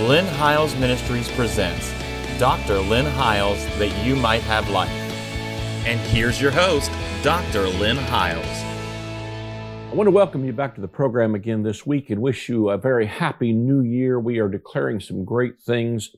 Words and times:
Lynn 0.00 0.26
Hiles 0.26 0.74
Ministries 0.74 1.30
presents 1.30 1.94
Dr. 2.40 2.80
Lynn 2.80 3.06
Hiles 3.06 3.64
That 3.78 4.04
You 4.04 4.16
Might 4.16 4.42
Have 4.42 4.68
Life. 4.68 4.90
And 5.86 6.00
here's 6.00 6.42
your 6.42 6.50
host, 6.50 6.90
Dr. 7.22 7.68
Lynn 7.68 7.96
Hiles. 7.96 8.44
I 8.44 9.94
want 9.94 10.08
to 10.08 10.10
welcome 10.10 10.44
you 10.44 10.52
back 10.52 10.74
to 10.74 10.80
the 10.80 10.88
program 10.88 11.36
again 11.36 11.62
this 11.62 11.86
week 11.86 12.10
and 12.10 12.20
wish 12.20 12.48
you 12.48 12.70
a 12.70 12.76
very 12.76 13.06
happy 13.06 13.52
new 13.52 13.82
year. 13.82 14.18
We 14.18 14.40
are 14.40 14.48
declaring 14.48 14.98
some 14.98 15.24
great 15.24 15.60
things, 15.60 16.10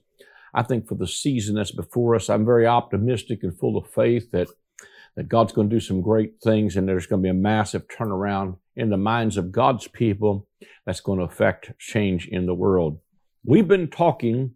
I 0.54 0.62
think, 0.62 0.88
for 0.88 0.95
the 0.95 1.06
season 1.06 1.54
that's 1.54 1.70
before 1.70 2.14
us. 2.14 2.30
I'm 2.30 2.46
very 2.46 2.66
optimistic 2.66 3.40
and 3.43 3.56
full 3.58 3.77
of 3.77 3.90
faith 3.90 4.30
that, 4.30 4.48
that 5.16 5.29
God's 5.29 5.52
going 5.52 5.68
to 5.68 5.77
do 5.77 5.80
some 5.80 6.00
great 6.00 6.40
things 6.43 6.79
and 6.79 6.88
there's 6.88 7.06
going 7.06 7.20
to 7.20 7.27
be 7.27 7.30
a 7.30 7.34
massive 7.34 7.88
turnaround 7.88 8.56
in 8.74 8.88
the 8.88 8.96
minds 8.96 9.36
of 9.36 9.52
God's 9.52 9.86
people 9.86 10.48
that's 10.86 11.00
going 11.00 11.18
to 11.18 11.27
affect 11.27 11.79
change 11.79 12.27
in 12.27 12.46
the 12.46 12.54
world. 12.54 13.00
We've 13.49 13.68
been 13.68 13.86
talking 13.86 14.55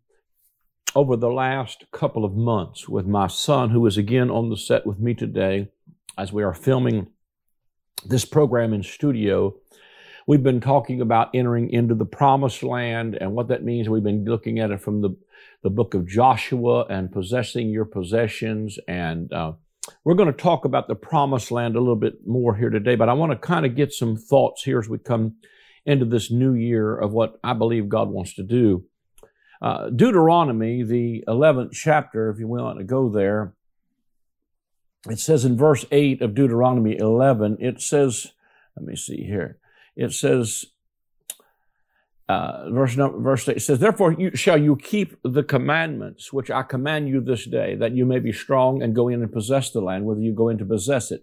over 0.97 1.15
the 1.15 1.31
last 1.31 1.85
couple 1.93 2.25
of 2.25 2.35
months 2.35 2.89
with 2.89 3.07
my 3.07 3.29
son, 3.29 3.71
who 3.71 3.87
is 3.87 3.97
again 3.97 4.31
on 4.33 4.51
the 4.51 4.57
set 4.57 4.85
with 4.85 4.99
me 4.99 5.15
today 5.15 5.69
as 6.19 6.33
we 6.33 6.43
are 6.43 6.53
filming 6.53 7.07
this 8.05 8.25
program 8.25 8.73
in 8.73 8.83
studio. 8.83 9.55
We've 10.27 10.43
been 10.43 10.61
talking 10.61 11.01
about 11.01 11.31
entering 11.35 11.71
into 11.71 11.95
the 11.95 12.05
promised 12.05 12.65
land 12.65 13.17
and 13.21 13.31
what 13.31 13.47
that 13.47 13.63
means. 13.63 13.89
We've 13.89 14.03
been 14.03 14.25
looking 14.25 14.59
at 14.59 14.73
it 14.73 14.81
from 14.81 15.03
the, 15.03 15.17
the 15.63 15.71
book 15.71 15.95
of 15.95 16.09
Joshua 16.09 16.87
and 16.87 17.13
possessing 17.13 17.69
your 17.69 17.85
possessions. 17.85 18.77
And 18.89 19.33
uh, 19.33 19.53
we're 20.03 20.15
going 20.15 20.33
to 20.33 20.43
talk 20.43 20.65
about 20.65 20.89
the 20.89 20.97
promised 20.97 21.53
land 21.53 21.77
a 21.77 21.81
little 21.81 21.95
bit 21.95 22.27
more 22.27 22.57
here 22.57 22.71
today, 22.71 22.97
but 22.97 23.09
I 23.09 23.13
want 23.13 23.31
to 23.31 23.39
kind 23.39 23.65
of 23.65 23.77
get 23.77 23.93
some 23.93 24.17
thoughts 24.17 24.65
here 24.65 24.81
as 24.81 24.89
we 24.89 24.99
come 24.99 25.37
into 25.87 26.05
this 26.05 26.31
new 26.31 26.55
year 26.55 26.97
of 26.97 27.13
what 27.13 27.39
I 27.43 27.53
believe 27.53 27.89
God 27.89 28.09
wants 28.09 28.35
to 28.35 28.43
do. 28.43 28.85
Uh, 29.63 29.91
Deuteronomy, 29.91 30.83
the 30.83 31.25
11th 31.29 31.73
chapter, 31.73 32.31
if 32.31 32.39
you 32.39 32.49
want 32.49 32.79
to 32.79 32.85
go 32.85 33.11
there, 33.11 33.55
it 35.09 35.19
says 35.19 35.45
in 35.45 35.57
verse 35.57 35.85
8 35.91 36.23
of 36.23 36.35
Deuteronomy 36.35 36.97
11, 36.99 37.59
it 37.61 37.81
says, 37.81 38.29
let 38.77 38.87
me 38.87 38.97
see 38.97 39.25
here, 39.25 39.59
it 39.97 40.13
says, 40.13 40.67
uh, 42.29 42.71
verse, 42.71 42.97
number, 42.97 43.19
verse 43.19 43.49
8 43.49 43.61
says, 43.61 43.79
Therefore 43.81 44.13
you, 44.13 44.37
shall 44.37 44.57
you 44.57 44.77
keep 44.77 45.17
the 45.25 45.43
commandments 45.43 46.33
which 46.33 46.51
I 46.51 46.63
command 46.63 47.09
you 47.09 47.21
this 47.21 47.45
day, 47.45 47.75
that 47.75 47.93
you 47.93 48.07
may 48.07 48.21
be 48.21 48.33
strong 48.33 48.83
and 48.83 48.95
go 48.95 49.09
in 49.09 49.23
and 49.23 49.33
possess 49.33 49.71
the 49.71 49.81
land, 49.81 50.05
whether 50.05 50.21
you 50.21 50.33
go 50.33 50.49
in 50.49 50.59
to 50.59 50.65
possess 50.65 51.11
it, 51.11 51.23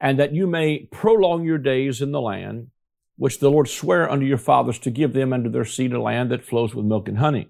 and 0.00 0.18
that 0.20 0.34
you 0.34 0.46
may 0.46 0.88
prolong 0.92 1.44
your 1.44 1.58
days 1.58 2.02
in 2.02 2.12
the 2.12 2.20
land, 2.20 2.68
which 3.16 3.40
the 3.40 3.50
Lord 3.50 3.68
sware 3.68 4.10
unto 4.10 4.26
your 4.26 4.38
fathers 4.38 4.78
to 4.80 4.90
give 4.90 5.12
them 5.12 5.32
and 5.32 5.44
to 5.44 5.50
their 5.50 5.64
seed 5.64 5.92
a 5.92 6.00
land 6.00 6.30
that 6.30 6.44
flows 6.44 6.74
with 6.74 6.84
milk 6.84 7.08
and 7.08 7.18
honey. 7.18 7.48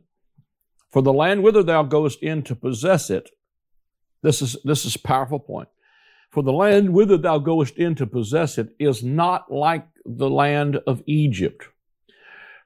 For 0.91 1.03
the 1.03 1.13
land 1.13 1.43
whither 1.43 1.63
thou 1.63 1.83
goest 1.83 2.23
in 2.23 2.43
to 2.45 2.55
possess 2.55 3.11
it, 3.11 3.31
this 4.23 4.41
is, 4.41 4.57
this 4.65 4.85
is 4.85 4.95
a 4.95 5.01
powerful 5.01 5.39
point. 5.39 5.69
For 6.31 6.43
the 6.43 6.53
land 6.53 6.93
whither 6.93 7.17
thou 7.17 7.39
goest 7.39 7.77
in 7.77 7.95
to 7.97 8.07
possess 8.07 8.59
it 8.59 8.75
is 8.79 9.03
not 9.03 9.53
like 9.53 9.87
the 10.05 10.31
land 10.31 10.79
of 10.87 11.03
Egypt, 11.07 11.65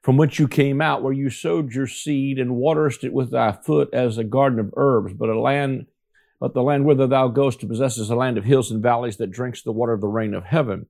from 0.02 0.16
which 0.16 0.38
you 0.38 0.48
came 0.48 0.80
out, 0.80 1.02
where 1.02 1.12
you 1.12 1.30
sowed 1.30 1.72
your 1.72 1.86
seed 1.86 2.38
and 2.38 2.56
waterest 2.56 3.04
it 3.04 3.12
with 3.12 3.30
thy 3.30 3.52
foot 3.52 3.92
as 3.92 4.18
a 4.18 4.24
garden 4.24 4.58
of 4.58 4.72
herbs, 4.76 5.12
but 5.12 5.28
a 5.28 5.38
land, 5.38 5.86
but 6.38 6.54
the 6.54 6.62
land 6.62 6.84
whither 6.84 7.06
thou 7.06 7.28
goest 7.28 7.60
to 7.60 7.66
possess 7.66 7.98
is 7.98 8.10
a 8.10 8.16
land 8.16 8.38
of 8.38 8.44
hills 8.44 8.70
and 8.70 8.82
valleys 8.82 9.16
that 9.18 9.30
drinks 9.30 9.62
the 9.62 9.72
water 9.72 9.92
of 9.92 10.00
the 10.00 10.06
rain 10.06 10.34
of 10.34 10.44
heaven 10.44 10.86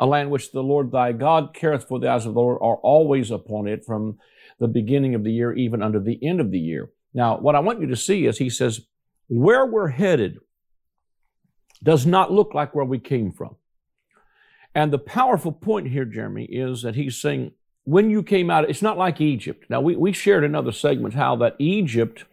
a 0.00 0.06
land 0.06 0.30
which 0.30 0.50
the 0.50 0.62
Lord 0.62 0.90
thy 0.90 1.12
God 1.12 1.54
careth 1.54 1.86
for 1.86 2.00
the 2.00 2.10
eyes 2.10 2.24
of 2.24 2.32
the 2.32 2.40
Lord 2.40 2.56
are 2.62 2.76
always 2.76 3.30
upon 3.30 3.68
it 3.68 3.84
from 3.84 4.18
the 4.58 4.66
beginning 4.66 5.14
of 5.14 5.22
the 5.22 5.32
year 5.32 5.52
even 5.52 5.82
unto 5.82 6.02
the 6.02 6.18
end 6.26 6.40
of 6.40 6.50
the 6.50 6.58
year. 6.58 6.90
Now, 7.12 7.36
what 7.36 7.54
I 7.54 7.60
want 7.60 7.82
you 7.82 7.86
to 7.88 7.96
see 7.96 8.24
is 8.24 8.38
he 8.38 8.48
says, 8.48 8.80
where 9.28 9.66
we're 9.66 9.88
headed 9.88 10.38
does 11.82 12.06
not 12.06 12.32
look 12.32 12.54
like 12.54 12.74
where 12.74 12.84
we 12.84 12.98
came 12.98 13.30
from. 13.30 13.56
And 14.74 14.90
the 14.90 14.98
powerful 14.98 15.52
point 15.52 15.88
here, 15.88 16.04
Jeremy, 16.04 16.44
is 16.44 16.82
that 16.82 16.94
he's 16.94 17.20
saying, 17.20 17.52
when 17.84 18.10
you 18.10 18.22
came 18.22 18.50
out, 18.50 18.68
it's 18.70 18.82
not 18.82 18.98
like 18.98 19.20
Egypt. 19.20 19.66
Now, 19.68 19.80
we, 19.80 19.96
we 19.96 20.12
shared 20.12 20.44
in 20.44 20.54
other 20.54 20.72
segments 20.72 21.16
how 21.16 21.36
that 21.36 21.56
Egypt, 21.58 22.24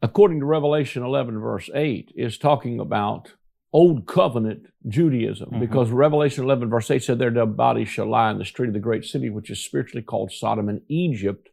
according 0.00 0.40
to 0.40 0.46
Revelation 0.46 1.02
11, 1.02 1.38
verse 1.38 1.68
8, 1.74 2.12
is 2.14 2.38
talking 2.38 2.78
about 2.78 3.32
old 3.72 4.06
covenant 4.06 4.66
Judaism 4.86 5.50
mm-hmm. 5.50 5.60
because 5.60 5.90
Revelation 5.90 6.44
11 6.44 6.68
verse 6.68 6.90
8 6.90 7.02
said 7.02 7.18
their 7.18 7.30
dead 7.30 7.56
bodies 7.56 7.88
shall 7.88 8.06
lie 8.06 8.30
in 8.30 8.38
the 8.38 8.44
street 8.44 8.68
of 8.68 8.74
the 8.74 8.80
great 8.80 9.04
city, 9.04 9.30
which 9.30 9.50
is 9.50 9.64
spiritually 9.64 10.02
called 10.02 10.32
Sodom 10.32 10.68
and 10.68 10.82
Egypt, 10.88 11.48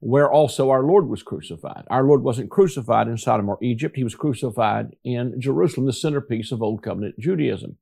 where 0.00 0.30
also 0.30 0.70
our 0.70 0.82
Lord 0.82 1.08
was 1.08 1.22
crucified. 1.22 1.84
Our 1.88 2.04
Lord 2.04 2.22
wasn't 2.22 2.50
crucified 2.50 3.08
in 3.08 3.18
Sodom 3.18 3.48
or 3.48 3.58
Egypt. 3.62 3.96
He 3.96 4.04
was 4.04 4.14
crucified 4.14 4.96
in 5.02 5.40
Jerusalem, 5.40 5.86
the 5.86 5.92
centerpiece 5.92 6.52
of 6.52 6.62
old 6.62 6.82
covenant 6.82 7.18
Judaism. 7.18 7.78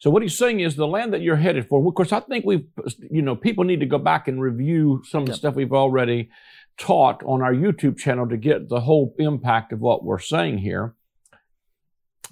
So 0.00 0.10
what 0.10 0.22
he's 0.22 0.36
saying 0.36 0.58
is 0.58 0.74
the 0.74 0.88
land 0.88 1.12
that 1.12 1.22
you're 1.22 1.36
headed 1.36 1.68
for. 1.68 1.86
Of 1.86 1.94
course, 1.94 2.12
I 2.12 2.18
think 2.18 2.44
we've, 2.44 2.66
you 3.08 3.22
know, 3.22 3.36
people 3.36 3.62
need 3.62 3.78
to 3.80 3.86
go 3.86 3.98
back 3.98 4.26
and 4.26 4.42
review 4.42 5.02
some 5.08 5.20
of 5.20 5.26
the 5.26 5.32
yep. 5.32 5.38
stuff 5.38 5.54
we've 5.54 5.72
already 5.72 6.28
taught 6.76 7.22
on 7.22 7.40
our 7.40 7.54
YouTube 7.54 7.96
channel 7.98 8.28
to 8.28 8.36
get 8.36 8.68
the 8.68 8.80
whole 8.80 9.14
impact 9.20 9.72
of 9.72 9.80
what 9.80 10.04
we're 10.04 10.18
saying 10.18 10.58
here. 10.58 10.96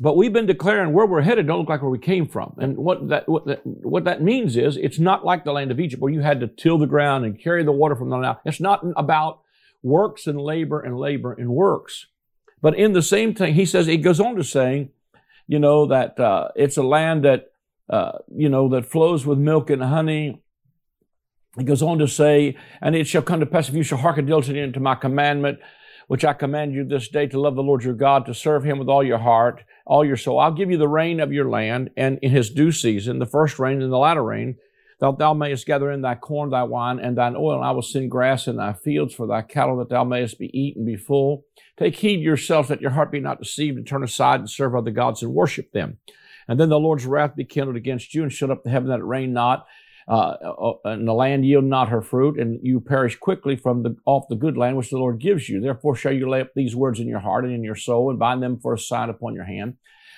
But 0.02 0.16
we've 0.16 0.32
been 0.32 0.46
declaring 0.46 0.94
where 0.94 1.04
we're 1.04 1.20
headed 1.20 1.46
don't 1.46 1.58
look 1.58 1.68
like 1.68 1.82
where 1.82 1.90
we 1.90 1.98
came 1.98 2.26
from. 2.26 2.56
And 2.58 2.78
what 2.78 3.10
that, 3.10 3.28
what 3.28 3.44
that, 3.44 3.60
what 3.66 4.04
that 4.04 4.22
means 4.22 4.56
is 4.56 4.78
it's 4.78 4.98
not 4.98 5.26
like 5.26 5.44
the 5.44 5.52
land 5.52 5.70
of 5.70 5.78
Egypt 5.78 6.00
where 6.00 6.12
you 6.12 6.22
had 6.22 6.40
to 6.40 6.46
till 6.46 6.78
the 6.78 6.86
ground 6.86 7.26
and 7.26 7.38
carry 7.38 7.62
the 7.62 7.70
water 7.70 7.94
from 7.94 8.08
the 8.08 8.16
Nile. 8.16 8.40
It's 8.46 8.60
not 8.60 8.82
about 8.96 9.42
works 9.82 10.26
and 10.26 10.40
labor 10.40 10.80
and 10.80 10.98
labor 10.98 11.34
and 11.34 11.50
works. 11.50 12.06
But 12.62 12.78
in 12.78 12.94
the 12.94 13.02
same 13.02 13.34
thing, 13.34 13.54
he 13.54 13.66
says, 13.66 13.86
he 13.86 13.98
goes 13.98 14.20
on 14.20 14.36
to 14.36 14.44
saying, 14.44 14.88
you 15.46 15.58
know, 15.58 15.86
that 15.86 16.18
uh, 16.18 16.48
it's 16.56 16.78
a 16.78 16.82
land 16.82 17.24
that, 17.26 17.52
uh, 17.90 18.12
you 18.34 18.48
know, 18.48 18.70
that 18.70 18.86
flows 18.86 19.26
with 19.26 19.38
milk 19.38 19.68
and 19.68 19.82
honey. 19.82 20.40
He 21.58 21.64
goes 21.64 21.82
on 21.82 21.98
to 21.98 22.08
say, 22.08 22.56
and 22.80 22.94
it 22.94 23.06
shall 23.06 23.22
come 23.22 23.40
to 23.40 23.46
pass 23.46 23.68
if 23.68 23.74
you 23.74 23.82
shall 23.82 23.98
hearken 23.98 24.24
diligently 24.24 24.62
unto 24.62 24.80
my 24.80 24.94
commandment, 24.94 25.58
which 26.10 26.24
I 26.24 26.32
command 26.32 26.74
you 26.74 26.82
this 26.82 27.06
day 27.06 27.28
to 27.28 27.40
love 27.40 27.54
the 27.54 27.62
Lord 27.62 27.84
your 27.84 27.94
God, 27.94 28.26
to 28.26 28.34
serve 28.34 28.64
him 28.64 28.80
with 28.80 28.88
all 28.88 29.04
your 29.04 29.18
heart, 29.18 29.62
all 29.86 30.04
your 30.04 30.16
soul. 30.16 30.40
I'll 30.40 30.50
give 30.50 30.68
you 30.68 30.76
the 30.76 30.88
rain 30.88 31.20
of 31.20 31.32
your 31.32 31.48
land, 31.48 31.90
and 31.96 32.18
in 32.20 32.32
his 32.32 32.50
due 32.50 32.72
season, 32.72 33.20
the 33.20 33.26
first 33.26 33.60
rain 33.60 33.80
and 33.80 33.92
the 33.92 33.96
latter 33.96 34.24
rain, 34.24 34.56
that 34.98 35.18
thou 35.18 35.34
mayest 35.34 35.66
gather 35.66 35.88
in 35.88 36.02
thy 36.02 36.16
corn, 36.16 36.50
thy 36.50 36.64
wine, 36.64 36.98
and 36.98 37.16
thine 37.16 37.36
oil, 37.36 37.54
and 37.54 37.64
I 37.64 37.70
will 37.70 37.80
send 37.80 38.10
grass 38.10 38.48
in 38.48 38.56
thy 38.56 38.72
fields 38.72 39.14
for 39.14 39.28
thy 39.28 39.42
cattle, 39.42 39.76
that 39.76 39.88
thou 39.88 40.02
mayest 40.02 40.36
be 40.36 40.50
eat 40.52 40.76
and 40.76 40.84
be 40.84 40.96
full. 40.96 41.44
Take 41.78 41.94
heed 41.94 42.18
yourself 42.18 42.66
that 42.66 42.80
your 42.80 42.90
heart 42.90 43.12
be 43.12 43.20
not 43.20 43.38
deceived, 43.38 43.78
and 43.78 43.86
turn 43.86 44.02
aside 44.02 44.40
and 44.40 44.50
serve 44.50 44.74
other 44.74 44.90
gods 44.90 45.22
and 45.22 45.32
worship 45.32 45.70
them. 45.70 45.98
And 46.48 46.58
then 46.58 46.70
the 46.70 46.80
Lord's 46.80 47.06
wrath 47.06 47.36
be 47.36 47.44
kindled 47.44 47.76
against 47.76 48.14
you, 48.14 48.24
and 48.24 48.32
shut 48.32 48.50
up 48.50 48.64
the 48.64 48.70
heaven 48.70 48.88
that 48.88 48.98
it 48.98 49.04
rain 49.04 49.32
not, 49.32 49.64
uh, 50.10 50.36
uh, 50.42 50.72
and 50.86 51.06
the 51.06 51.14
land 51.14 51.46
yield 51.46 51.64
not 51.64 51.88
her 51.88 52.02
fruit, 52.02 52.36
and 52.36 52.58
you 52.64 52.80
perish 52.80 53.16
quickly 53.16 53.54
from 53.54 53.84
the 53.84 53.96
off 54.04 54.24
the 54.28 54.34
good 54.34 54.56
land 54.56 54.76
which 54.76 54.90
the 54.90 54.98
Lord 54.98 55.20
gives 55.20 55.48
you. 55.48 55.60
Therefore 55.60 55.94
shall 55.94 56.12
you 56.12 56.28
lay 56.28 56.40
up 56.40 56.50
these 56.52 56.74
words 56.74 56.98
in 56.98 57.06
your 57.06 57.20
heart 57.20 57.44
and 57.44 57.54
in 57.54 57.62
your 57.62 57.76
soul, 57.76 58.10
and 58.10 58.18
bind 58.18 58.42
them 58.42 58.58
for 58.58 58.74
a 58.74 58.78
sign 58.78 59.08
upon 59.08 59.36
your 59.36 59.44
hand, 59.44 59.76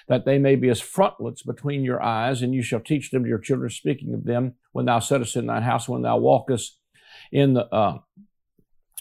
that 0.08 0.24
they 0.24 0.38
may 0.38 0.56
be 0.56 0.70
as 0.70 0.80
frontlets 0.80 1.42
between 1.42 1.84
your 1.84 2.02
eyes, 2.02 2.40
and 2.40 2.54
you 2.54 2.62
shall 2.62 2.80
teach 2.80 3.10
them 3.10 3.24
to 3.24 3.28
your 3.28 3.38
children, 3.38 3.68
speaking 3.68 4.14
of 4.14 4.24
them 4.24 4.54
when 4.72 4.86
thou 4.86 4.98
sittest 4.98 5.36
in 5.36 5.44
thine 5.44 5.62
house, 5.62 5.86
when 5.86 6.00
thou 6.00 6.16
walkest 6.16 6.78
in 7.30 7.52
the 7.52 7.66
uh, 7.66 7.98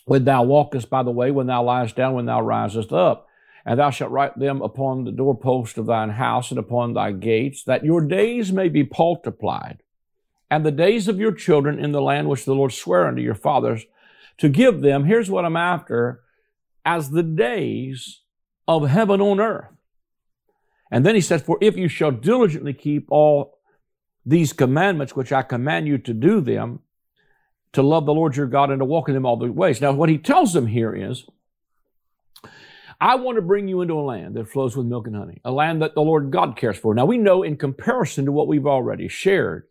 when 0.04 0.26
thou 0.26 0.44
walkest 0.44 0.90
by 0.90 1.04
the 1.04 1.12
way, 1.12 1.32
when 1.32 1.48
thou 1.48 1.64
liest 1.64 1.96
down, 1.96 2.16
when 2.16 2.26
thou 2.26 2.42
risest 2.42 2.92
up. 2.92 3.28
And 3.64 3.80
thou 3.80 3.92
shalt 3.92 4.12
write 4.12 4.38
them 4.38 4.62
upon 4.62 5.06
the 5.06 5.12
doorpost 5.12 5.78
of 5.78 5.86
thine 5.86 6.10
house 6.10 6.50
and 6.50 6.60
upon 6.60 6.96
thy 6.96 7.12
gates, 7.12 7.64
that 7.66 7.86
your 7.86 8.02
days 8.02 8.52
may 8.52 8.68
be 8.68 8.90
multiplied 8.98 9.84
and 10.52 10.66
the 10.66 10.72
days 10.72 11.08
of 11.08 11.18
your 11.18 11.32
children 11.32 11.80
in 11.80 11.94
the 11.94 12.02
land 12.02 12.28
which 12.28 12.44
the 12.44 12.54
Lord 12.54 12.74
sware 12.74 13.08
unto 13.08 13.22
your 13.22 13.34
fathers 13.34 13.86
to 14.38 14.50
give 14.50 14.82
them, 14.82 15.06
here's 15.06 15.32
what 15.32 15.46
I'm 15.46 15.56
after, 15.56 16.22
as 16.84 17.10
the 17.10 17.24
days 17.24 18.22
of 18.68 18.90
heaven 18.90 19.22
on 19.22 19.40
earth. 19.40 19.70
And 20.92 21.06
then 21.06 21.16
he 21.16 21.22
says, 21.22 21.42
For 21.42 21.58
if 21.62 21.78
you 21.78 21.88
shall 21.88 22.12
diligently 22.12 22.74
keep 22.74 23.08
all 23.10 23.60
these 24.26 24.52
commandments 24.52 25.16
which 25.16 25.32
I 25.32 25.42
command 25.42 25.88
you 25.88 25.98
to 26.00 26.14
do 26.14 26.42
them, 26.42 26.82
to 27.72 27.82
love 27.82 28.06
the 28.06 28.14
Lord 28.14 28.36
your 28.36 28.48
God 28.48 28.70
and 28.70 28.80
to 28.80 28.86
walk 28.86 29.08
in 29.08 29.16
them 29.16 29.26
all 29.26 29.38
the 29.38 29.50
ways. 29.50 29.80
Now, 29.80 29.94
what 29.94 30.10
he 30.10 30.18
tells 30.18 30.52
them 30.52 30.68
here 30.68 30.94
is, 30.94 31.26
I 33.00 33.16
want 33.16 33.38
to 33.38 33.42
bring 33.42 33.70
you 33.70 33.82
into 33.82 33.94
a 33.94 34.02
land 34.02 34.36
that 34.36 34.50
flows 34.50 34.76
with 34.76 34.86
milk 34.86 35.08
and 35.08 35.16
honey, 35.16 35.40
a 35.46 35.52
land 35.52 35.82
that 35.82 35.96
the 35.96 36.02
Lord 36.02 36.30
God 36.30 36.58
cares 36.58 36.78
for. 36.78 36.94
Now, 36.94 37.06
we 37.06 37.18
know 37.18 37.42
in 37.42 37.56
comparison 37.56 38.26
to 38.26 38.34
what 38.34 38.50
we've 38.50 38.68
already 38.68 39.08
shared, 39.08 39.68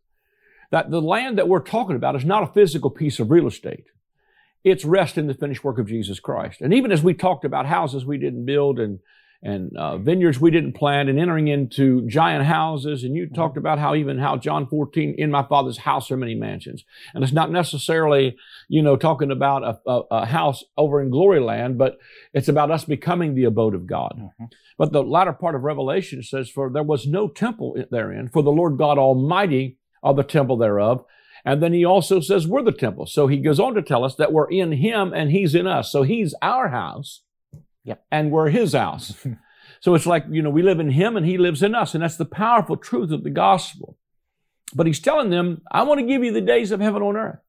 that 0.70 0.90
the 0.90 1.02
land 1.02 1.38
that 1.38 1.48
we're 1.48 1.60
talking 1.60 1.96
about 1.96 2.16
is 2.16 2.24
not 2.24 2.42
a 2.42 2.52
physical 2.52 2.90
piece 2.90 3.18
of 3.18 3.30
real 3.30 3.46
estate. 3.46 3.84
It's 4.62 4.84
rest 4.84 5.16
in 5.16 5.26
the 5.26 5.34
finished 5.34 5.64
work 5.64 5.78
of 5.78 5.88
Jesus 5.88 6.20
Christ. 6.20 6.60
And 6.60 6.74
even 6.74 6.92
as 6.92 7.02
we 7.02 7.14
talked 7.14 7.44
about 7.44 7.66
houses 7.66 8.04
we 8.04 8.18
didn't 8.18 8.44
build 8.44 8.78
and, 8.78 8.98
and 9.42 9.74
uh, 9.74 9.96
vineyards 9.96 10.38
we 10.38 10.50
didn't 10.50 10.74
plant 10.74 11.08
and 11.08 11.18
entering 11.18 11.48
into 11.48 12.06
giant 12.06 12.44
houses. 12.44 13.02
And 13.02 13.16
you 13.16 13.24
Mm-hmm. 13.24 13.34
talked 13.34 13.56
about 13.56 13.78
how 13.78 13.94
even 13.94 14.18
how 14.18 14.36
John 14.36 14.66
14, 14.66 15.14
in 15.16 15.30
my 15.30 15.42
father's 15.44 15.78
house 15.78 16.10
are 16.10 16.16
many 16.18 16.34
mansions. 16.34 16.84
And 17.14 17.24
it's 17.24 17.32
not 17.32 17.50
necessarily, 17.50 18.36
you 18.68 18.82
know, 18.82 18.96
talking 18.96 19.30
about 19.30 19.64
a, 19.64 19.90
a, 19.90 20.02
a 20.10 20.26
house 20.26 20.62
over 20.76 21.00
in 21.00 21.08
glory 21.08 21.40
land, 21.40 21.78
but 21.78 21.96
it's 22.34 22.48
about 22.48 22.70
us 22.70 22.84
becoming 22.84 23.34
the 23.34 23.44
abode 23.44 23.74
of 23.74 23.86
God. 23.86 24.14
Mhm. 24.40 24.48
But 24.76 24.92
the 24.92 25.02
latter 25.02 25.32
part 25.32 25.54
of 25.54 25.62
Revelation 25.62 26.22
says, 26.22 26.50
For 26.50 26.70
there 26.70 26.82
was 26.82 27.06
no 27.06 27.28
temple 27.28 27.76
therein, 27.90 28.28
for 28.28 28.42
the 28.42 28.52
Lord 28.52 28.76
God 28.76 28.98
Almighty 28.98 29.78
are 30.02 30.14
the 30.14 30.22
temple 30.22 30.56
thereof. 30.56 31.04
And 31.44 31.62
then 31.62 31.72
he 31.72 31.84
also 31.84 32.20
says, 32.20 32.46
We're 32.46 32.62
the 32.62 32.72
temple. 32.72 33.06
So 33.06 33.26
he 33.26 33.38
goes 33.38 33.60
on 33.60 33.74
to 33.74 33.82
tell 33.82 34.04
us 34.04 34.14
that 34.16 34.32
we're 34.32 34.50
in 34.50 34.72
him 34.72 35.12
and 35.14 35.30
he's 35.30 35.54
in 35.54 35.66
us. 35.66 35.90
So 35.90 36.02
he's 36.02 36.34
our 36.42 36.68
house 36.68 37.22
Yep. 37.84 38.04
and 38.10 38.30
we're 38.30 38.50
his 38.50 38.74
house. 38.74 39.14
so 39.80 39.94
it's 39.94 40.06
like, 40.06 40.24
you 40.30 40.42
know, 40.42 40.50
we 40.50 40.62
live 40.62 40.80
in 40.80 40.90
him 40.90 41.16
and 41.16 41.24
he 41.24 41.38
lives 41.38 41.62
in 41.62 41.74
us. 41.74 41.94
And 41.94 42.02
that's 42.02 42.16
the 42.16 42.26
powerful 42.26 42.76
truth 42.76 43.10
of 43.10 43.24
the 43.24 43.30
gospel. 43.30 43.96
But 44.74 44.86
he's 44.86 45.00
telling 45.00 45.30
them, 45.30 45.62
I 45.72 45.82
want 45.82 45.98
to 46.00 46.06
give 46.06 46.22
you 46.22 46.32
the 46.32 46.40
days 46.40 46.70
of 46.70 46.80
heaven 46.80 47.02
on 47.02 47.16
earth. 47.16 47.40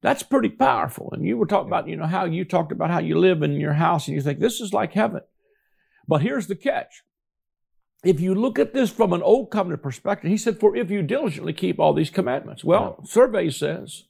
That's 0.00 0.22
pretty 0.22 0.48
powerful. 0.48 1.10
And 1.12 1.24
you 1.24 1.36
were 1.36 1.46
talking 1.46 1.68
about, 1.68 1.88
you 1.88 1.96
know, 1.96 2.06
how 2.06 2.24
you 2.24 2.44
talked 2.44 2.72
about 2.72 2.90
how 2.90 2.98
you 3.00 3.18
live 3.18 3.42
in 3.42 3.52
your 3.60 3.74
house 3.74 4.08
and 4.08 4.14
you 4.16 4.22
think 4.22 4.38
this 4.38 4.60
is 4.60 4.72
like 4.72 4.92
heaven. 4.92 5.20
But 6.08 6.22
here's 6.22 6.46
the 6.46 6.56
catch. 6.56 7.02
If 8.04 8.20
you 8.20 8.34
look 8.34 8.58
at 8.58 8.74
this 8.74 8.90
from 8.90 9.12
an 9.12 9.22
old 9.22 9.50
covenant 9.50 9.82
perspective, 9.82 10.30
he 10.30 10.36
said, 10.36 10.58
For 10.58 10.74
if 10.76 10.90
you 10.90 11.02
diligently 11.02 11.52
keep 11.52 11.78
all 11.78 11.94
these 11.94 12.10
commandments. 12.10 12.64
Well, 12.64 13.04
survey 13.04 13.50
says 13.50 14.04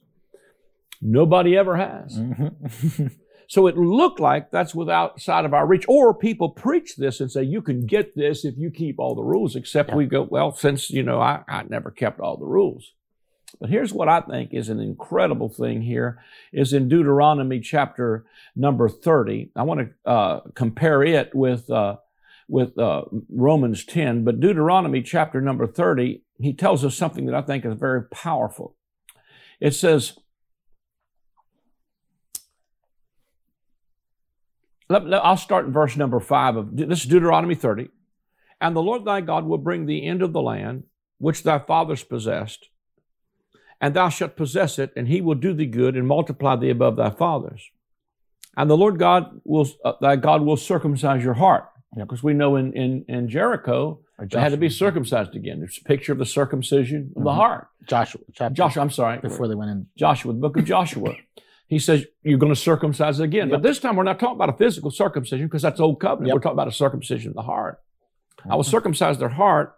nobody 1.01 1.57
ever 1.57 1.75
has. 1.77 2.17
Mhm. 2.17 3.11
So 3.45 3.67
it 3.67 3.77
looked 3.77 4.19
like 4.21 4.49
that's 4.49 4.73
without 4.73 5.21
sight 5.21 5.45
of 5.45 5.53
our 5.53 5.67
reach. 5.67 5.85
Or 5.87 6.11
people 6.15 6.49
preach 6.49 6.95
this 6.95 7.19
and 7.19 7.29
say, 7.29 7.43
you 7.43 7.61
can 7.61 7.85
get 7.85 8.15
this 8.15 8.45
if 8.45 8.57
you 8.57 8.71
keep 8.71 8.97
all 8.99 9.13
the 9.13 9.21
rules, 9.21 9.55
except 9.55 9.89
Yeah. 9.89 9.95
we 9.95 10.05
go, 10.07 10.23
well, 10.23 10.53
since, 10.55 10.89
you 10.89 11.03
know, 11.03 11.19
I, 11.19 11.41
I 11.47 11.61
never 11.69 11.91
kept 11.91 12.19
all 12.19 12.37
the 12.37 12.47
rules. 12.47 12.93
But 13.59 13.69
here's 13.69 13.93
what 13.93 14.07
I 14.09 14.21
think 14.21 14.53
is 14.55 14.69
an 14.69 14.79
incredible 14.79 15.49
thing 15.49 15.81
here 15.83 16.19
is 16.51 16.73
in 16.73 16.87
Deuteronomy 16.89 17.59
chapter 17.59 18.25
number 18.55 18.89
30. 18.89 19.51
I 19.55 19.63
want 19.63 19.81
to 19.81 20.09
uh, 20.09 20.39
compare 20.55 21.03
it 21.03 21.35
with, 21.35 21.69
uh, 21.69 21.97
with 22.53 22.77
uh, 22.77 23.01
Romans 23.31 23.83
10, 23.83 24.23
but 24.23 24.39
Deuteronomy 24.39 25.01
chapter 25.01 25.41
number 25.41 25.65
30, 25.65 26.21
he 26.39 26.53
tells 26.53 26.85
us 26.85 26.95
something 26.95 27.25
that 27.25 27.33
I 27.33 27.41
think 27.41 27.65
is 27.65 27.73
very 27.73 28.03
powerful. 28.03 28.77
It 29.59 29.71
says, 29.71 30.19
Let- 34.87 35.07
let- 35.07 35.25
I'll 35.25 35.35
start 35.35 35.65
in 35.65 35.73
verse 35.73 35.97
number 35.97 36.19
five 36.19 36.55
of 36.55 36.77
this 36.77 36.99
is 36.99 37.09
Deuteronomy 37.09 37.55
30. 37.55 37.87
And 38.61 38.75
the 38.75 38.83
Lord 38.83 39.03
thy 39.03 39.21
God 39.21 39.45
will 39.45 39.57
bring 39.57 39.87
thee 39.87 40.05
into 40.05 40.27
the 40.27 40.41
land 40.41 40.83
which 41.17 41.41
thy 41.41 41.57
fathers 41.57 42.03
possessed, 42.03 42.69
and 43.81 43.95
thou 43.95 44.09
shalt 44.09 44.35
possess 44.35 44.77
it, 44.77 44.93
and 44.95 45.07
he 45.07 45.21
will 45.21 45.33
do 45.33 45.55
thee 45.55 45.65
good 45.65 45.97
and 45.97 46.07
multiply 46.07 46.55
thee 46.55 46.69
above 46.69 46.97
thy 46.97 47.09
fathers. 47.09 47.71
And 48.55 48.69
the 48.69 48.77
Lord 48.77 48.99
God 48.99 49.41
will, 49.43 49.67
uh, 49.83 49.93
thy 49.99 50.17
God 50.17 50.43
will 50.43 50.57
circumcise 50.57 51.23
your 51.23 51.33
heart. 51.33 51.72
Yep. 51.95 52.07
Because 52.07 52.23
we 52.23 52.33
know 52.33 52.55
in, 52.55 52.73
in, 52.73 53.05
in 53.07 53.29
Jericho, 53.29 53.99
they 54.19 54.39
had 54.39 54.51
to 54.51 54.57
be 54.57 54.69
circumcised 54.69 55.35
again. 55.35 55.59
There's 55.59 55.77
a 55.79 55.83
picture 55.87 56.11
of 56.11 56.17
the 56.19 56.25
circumcision 56.25 57.11
of 57.15 57.23
the 57.23 57.29
Mhm. 57.29 57.35
heart. 57.35 57.67
Joshua, 57.87 58.21
chapter 58.33 58.53
Joshua, 58.55 58.81
I'm 58.81 58.89
sorry. 58.89 59.19
before 59.19 59.47
they 59.47 59.55
went 59.55 59.71
in. 59.71 59.87
Joshua, 59.97 60.33
the 60.33 60.39
book 60.39 60.57
of 60.57 60.65
Joshua. 60.65 61.15
He 61.67 61.79
says, 61.79 62.05
You're 62.21 62.37
going 62.37 62.53
to 62.53 62.59
circumcise 62.59 63.19
again. 63.19 63.49
But 63.49 63.63
this 63.63 63.79
time, 63.79 63.95
we're 63.95 64.03
not 64.03 64.19
talking 64.19 64.35
about 64.35 64.49
a 64.49 64.57
physical 64.57 64.91
circumcision 64.91 65.47
because 65.47 65.63
that's 65.63 65.79
old 65.79 65.99
covenant. 65.99 66.27
Yep. 66.27 66.35
We're 66.35 66.39
talking 66.41 66.55
about 66.55 66.67
a 66.67 66.71
circumcision 66.71 67.29
of 67.29 67.35
the 67.35 67.41
heart. 67.41 67.79
I 68.47 68.55
will 68.55 68.63
Mhm. 68.63 68.67
circumcise 68.69 69.17
their 69.17 69.29
heart 69.29 69.75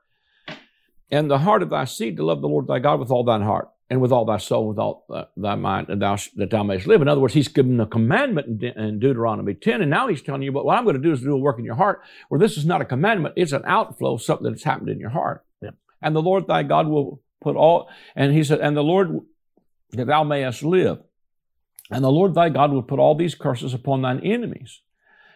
and 1.12 1.30
the 1.32 1.38
heart 1.38 1.62
of 1.64 1.70
thy 1.70 1.86
seed 1.86 2.18
to 2.18 2.26
love 2.26 2.42
the 2.42 2.50
Lord 2.50 2.68
thy 2.68 2.80
God 2.80 3.00
with 3.00 3.12
all 3.12 3.24
thine 3.24 3.44
heart 3.44 3.70
and 3.90 4.02
with 4.02 4.12
all 4.12 4.26
thy 4.26 4.38
soul, 4.38 4.68
with 4.68 4.80
all 4.80 5.06
thy 5.38 5.56
mind, 5.56 5.90
and 5.90 6.02
thou, 6.02 6.16
sh- 6.16 6.30
that 6.36 6.50
thou 6.50 6.64
mayest 6.64 6.88
live. 6.88 7.02
In 7.02 7.08
other 7.08 7.22
words, 7.22 7.34
he's 7.34 7.48
given 7.48 7.80
a 7.80 7.86
commandment 7.86 8.48
in, 8.48 8.58
De- 8.58 8.80
in 8.80 9.00
Deuteronomy 9.00 9.54
10, 9.54 9.82
and 9.82 9.92
now 9.92 10.08
he's 10.08 10.22
telling 10.22 10.42
you, 10.42 10.52
but 10.52 10.66
what 10.66 10.78
I'm 10.78 10.84
going 10.84 10.96
to 10.96 11.02
do 11.02 11.12
is 11.12 11.22
do 11.22 11.34
a 11.34 11.38
work 11.38 11.60
in 11.60 11.66
your 11.66 11.76
heart, 11.76 12.02
where 12.30 12.40
this 12.40 12.58
is 12.58 12.66
not 12.66 12.82
a 12.82 12.86
commandment, 12.86 13.36
it's 13.38 13.52
an 13.52 13.64
outflow 13.66 14.16
of 14.16 14.24
something 14.24 14.50
that's 14.50 14.64
happened 14.64 14.90
in 14.90 15.00
your 15.00 15.12
heart. 15.12 15.46
Yep. 15.62 15.76
And 16.02 16.16
the 16.16 16.22
Lord 16.22 16.48
thy 16.48 16.64
God 16.64 16.88
will 16.88 17.22
put 17.42 17.56
all, 17.56 17.90
and 18.16 18.34
he 18.34 18.44
said, 18.44 18.60
and 18.60 18.76
the 18.76 18.84
Lord 18.84 19.20
that 19.92 20.08
thou 20.08 20.24
mayest 20.24 20.64
live. 20.64 21.00
And 21.92 22.04
the 22.04 22.12
Lord 22.12 22.34
thy 22.34 22.50
God 22.50 22.72
will 22.72 22.82
put 22.82 22.98
all 22.98 23.14
these 23.14 23.36
curses 23.36 23.74
upon 23.74 24.02
thine 24.02 24.20
enemies 24.22 24.82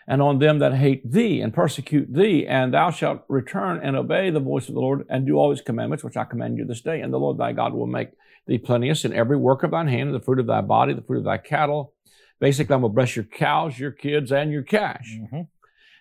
and 0.10 0.24
on 0.24 0.40
them 0.40 0.58
that 0.58 0.74
hate 0.74 1.10
thee 1.10 1.40
and 1.40 1.54
persecute 1.54 2.12
thee, 2.12 2.48
and 2.48 2.74
thou 2.74 2.90
shalt 2.90 3.22
return 3.30 3.80
and 3.84 3.96
obey 3.96 4.32
the 4.32 4.40
voice 4.40 4.68
of 4.68 4.74
the 4.74 4.82
Lord 4.82 5.06
and 5.08 5.28
do 5.28 5.36
all 5.36 5.52
his 5.52 5.62
commandments, 5.62 6.04
which 6.04 6.18
I 6.18 6.26
command 6.26 6.58
you 6.58 6.66
this 6.66 6.82
day. 6.82 7.00
And 7.00 7.14
the 7.14 7.20
Lord 7.20 7.38
thy 7.38 7.54
God 7.54 7.76
will 7.76 7.86
make 7.86 8.10
thee 8.48 8.58
plenteous 8.58 9.06
in 9.06 9.14
every 9.14 9.38
work 9.38 9.62
of 9.62 9.70
thine 9.70 9.88
hand, 9.88 10.12
the 10.12 10.20
fruit 10.20 10.40
of 10.40 10.48
thy 10.48 10.62
body, 10.62 10.96
the 10.96 11.04
fruit 11.04 11.20
of 11.20 11.26
thy 11.26 11.38
cattle. 11.38 11.94
Basically, 12.40 12.74
I'm 12.74 12.82
going 12.82 12.92
to 12.92 12.96
bless 12.96 13.16
your 13.16 13.26
cows, 13.26 13.78
your 13.78 13.92
kids, 13.92 14.32
and 14.32 14.52
your 14.52 14.64
cash. 14.64 15.16
Mhm. 15.32 15.48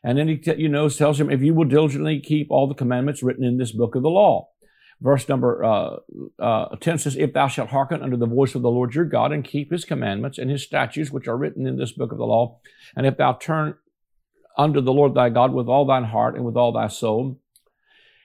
And 0.03 0.17
then 0.17 0.29
he, 0.29 0.39
t- 0.39 0.55
you 0.57 0.71
know, 0.71 0.89
tells 0.89 1.21
him, 1.21 1.31
if 1.31 1.43
you 1.43 1.53
will 1.53 1.67
diligently 1.69 2.19
keep 2.19 2.51
all 2.51 2.67
the 2.67 2.75
commandments 2.75 3.23
written 3.23 3.45
in 3.45 3.59
this 3.59 3.73
book 3.73 3.95
of 3.95 4.03
the 4.03 4.09
law. 4.09 4.49
Verse 5.03 5.29
number 5.29 5.63
uh, 5.63 5.97
uh, 6.39 6.77
10 6.77 6.99
says, 6.99 7.17
If 7.17 7.35
thou 7.35 7.47
shalt 7.47 7.69
hearken 7.69 8.03
unto 8.03 8.17
the 8.17 8.27
voice 8.27 8.55
of 8.55 8.63
the 8.63 8.71
Lord 8.71 8.95
your 8.95 9.05
God 9.05 9.33
and 9.33 9.45
keep 9.45 9.71
his 9.71 9.85
commandments 9.85 10.39
and 10.39 10.51
his 10.51 10.65
statutes, 10.65 11.11
which 11.11 11.29
are 11.29 11.37
written 11.37 11.67
in 11.67 11.77
this 11.77 11.93
book 11.93 12.11
of 12.11 12.19
the 12.19 12.25
law, 12.25 12.59
and 12.97 13.07
if 13.07 13.17
thou 13.19 13.35
turn 13.35 13.75
unto 14.59 14.81
the 14.81 14.93
Lord 14.93 15.15
thy 15.15 15.29
God 15.31 15.53
with 15.55 15.69
all 15.69 15.87
thine 15.87 16.05
heart 16.05 16.35
and 16.35 16.45
with 16.45 16.57
all 16.57 16.73
thy 16.73 16.89
soul. 16.89 17.41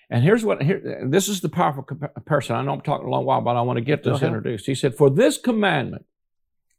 And 0.09 0.23
here's 0.23 0.43
what, 0.43 0.61
here, 0.61 1.07
this 1.07 1.27
is 1.29 1.41
the 1.41 1.49
powerful 1.49 1.83
compa- 1.83 2.13
comparison. 2.13 2.55
I 2.55 2.63
know 2.63 2.73
I'm 2.73 2.81
talking 2.81 3.07
a 3.07 3.09
long 3.09 3.25
while, 3.25 3.41
but 3.41 3.55
I 3.55 3.61
want 3.61 3.77
to 3.77 3.83
get 3.83 4.03
this 4.03 4.19
introduced. 4.27 4.65
He 4.65 4.75
said, 4.75 4.95
For 4.95 5.09
this 5.09 5.37
commandment, 5.37 6.05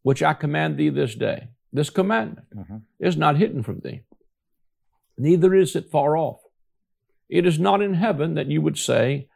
which 0.03 0.23
I 0.23 0.35
command 0.35 0.77
thee 0.77 0.91
this 0.91 1.15
day, 1.15 1.49
this 1.73 1.89
commandment 1.91 2.47
Mhm. 2.55 2.83
is 2.99 3.17
not 3.17 3.37
hidden 3.39 3.63
from 3.63 3.81
thee, 3.81 4.03
neither 5.17 5.55
is 5.55 5.75
it 5.75 5.91
far 5.91 6.17
off. 6.17 6.41
It 7.29 7.47
is 7.47 7.59
not 7.59 7.81
in 7.81 7.95
heaven 7.95 8.35
that 8.35 8.47
you 8.49 8.61
would 8.61 8.77
say, 8.79 9.29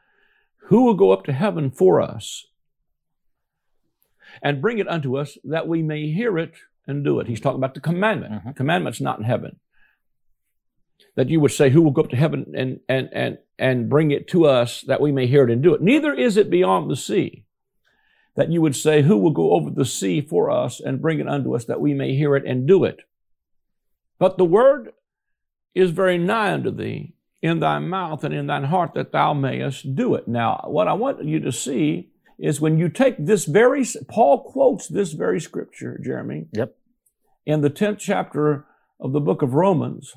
Who 0.66 0.84
will 0.84 0.94
go 0.94 1.12
up 1.12 1.24
to 1.24 1.32
heaven 1.32 1.70
for 1.70 2.00
us 2.02 2.46
and 4.42 4.60
bring 4.60 4.78
it 4.78 4.86
unto 4.88 5.16
us 5.16 5.38
that 5.44 5.66
we 5.66 5.82
may 5.82 6.10
hear 6.12 6.38
it 6.38 6.52
and 6.86 7.02
do 7.02 7.18
it? 7.20 7.26
He's 7.26 7.40
talking 7.40 7.58
about 7.58 7.72
the 7.74 7.80
commandment. 7.80 8.44
Mhm. 8.44 8.54
Commandment's 8.56 9.00
not 9.00 9.18
in 9.18 9.24
heaven. 9.24 9.58
That 11.16 11.28
you 11.30 11.40
would 11.40 11.52
say, 11.52 11.70
Who 11.70 11.82
will 11.82 11.90
go 11.90 12.02
up 12.02 12.10
to 12.10 12.16
heaven 12.16 12.52
and, 12.56 12.80
and, 12.88 13.08
and, 13.12 13.38
and 13.58 13.88
bring 13.88 14.10
it 14.10 14.28
to 14.28 14.46
us 14.46 14.82
that 14.82 15.00
we 15.00 15.12
may 15.12 15.26
hear 15.26 15.44
it 15.44 15.50
and 15.50 15.62
do 15.62 15.74
it? 15.74 15.82
Neither 15.82 16.14
is 16.14 16.36
it 16.36 16.50
beyond 16.50 16.90
the 16.90 16.96
sea 16.96 17.44
that 18.36 18.50
you 18.50 18.62
would 18.62 18.76
say, 18.76 19.02
Who 19.02 19.16
will 19.16 19.32
go 19.32 19.52
over 19.52 19.70
the 19.70 19.84
sea 19.84 20.20
for 20.20 20.50
us 20.50 20.80
and 20.80 21.02
bring 21.02 21.18
it 21.18 21.28
unto 21.28 21.54
us 21.56 21.64
that 21.64 21.80
we 21.80 21.94
may 21.94 22.14
hear 22.14 22.36
it 22.36 22.44
and 22.46 22.66
do 22.66 22.84
it? 22.84 23.00
But 24.18 24.38
the 24.38 24.44
word 24.44 24.92
is 25.74 25.90
very 25.90 26.18
nigh 26.18 26.52
unto 26.52 26.70
thee, 26.70 27.14
in 27.40 27.60
thy 27.60 27.78
mouth 27.78 28.24
and 28.24 28.34
in 28.34 28.48
thine 28.48 28.64
heart, 28.64 28.94
that 28.94 29.12
thou 29.12 29.32
mayest 29.32 29.94
do 29.94 30.14
it. 30.14 30.26
Now, 30.26 30.64
what 30.66 30.88
I 30.88 30.92
want 30.92 31.24
you 31.24 31.38
to 31.40 31.52
see 31.52 32.10
is 32.38 32.60
when 32.60 32.78
you 32.78 32.88
take 32.88 33.16
this 33.18 33.44
very, 33.44 33.84
Paul 34.08 34.42
quotes 34.50 34.88
this 34.88 35.12
very 35.12 35.40
scripture, 35.40 36.00
Jeremy, 36.02 36.46
Yep. 36.52 36.76
in 37.46 37.60
the 37.60 37.70
10th 37.70 37.98
chapter 37.98 38.66
of 39.00 39.12
the 39.12 39.20
book 39.20 39.42
of 39.42 39.54
Romans, 39.54 40.14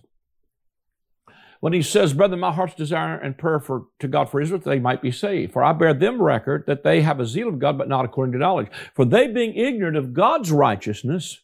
when 1.62 1.74
he 1.74 1.82
says, 1.82 2.14
Brother, 2.14 2.36
my 2.36 2.52
heart's 2.52 2.76
desire 2.76 3.16
and 3.16 3.38
prayer 3.38 3.60
for 3.60 3.86
to 4.00 4.08
God 4.08 4.30
for 4.30 4.42
Israel, 4.42 4.60
that 4.60 4.70
they 4.70 4.80
might 4.80 5.02
be 5.02 5.12
saved. 5.12 5.54
For 5.54 5.64
I 5.64 5.72
bear 5.74 5.94
them 5.94 6.22
record 6.22 6.66
that 6.68 6.84
they 6.84 7.02
have 7.04 7.20
a 7.20 7.26
zeal 7.26 7.48
of 7.48 7.60
God, 7.60 7.78
but 7.78 7.88
not 7.88 8.04
according 8.04 8.34
to 8.34 8.40
knowledge. 8.40 8.68
For 8.96 9.06
they, 9.06 9.28
being 9.28 9.54
ignorant 9.54 9.96
of 9.96 10.14
God's 10.14 10.52
righteousness, 10.52 11.40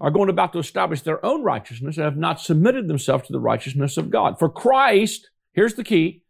are 0.00 0.10
going 0.10 0.30
about 0.30 0.52
to 0.52 0.58
establish 0.58 1.02
their 1.02 1.24
own 1.24 1.42
righteousness 1.42 1.96
and 1.96 2.04
have 2.04 2.16
not 2.16 2.40
submitted 2.40 2.88
themselves 2.88 3.26
to 3.26 3.32
the 3.32 3.40
righteousness 3.40 3.96
of 3.96 4.10
God. 4.10 4.38
For 4.38 4.48
Christ, 4.48 5.30
here's 5.52 5.74
the 5.74 5.84
key 5.84 6.24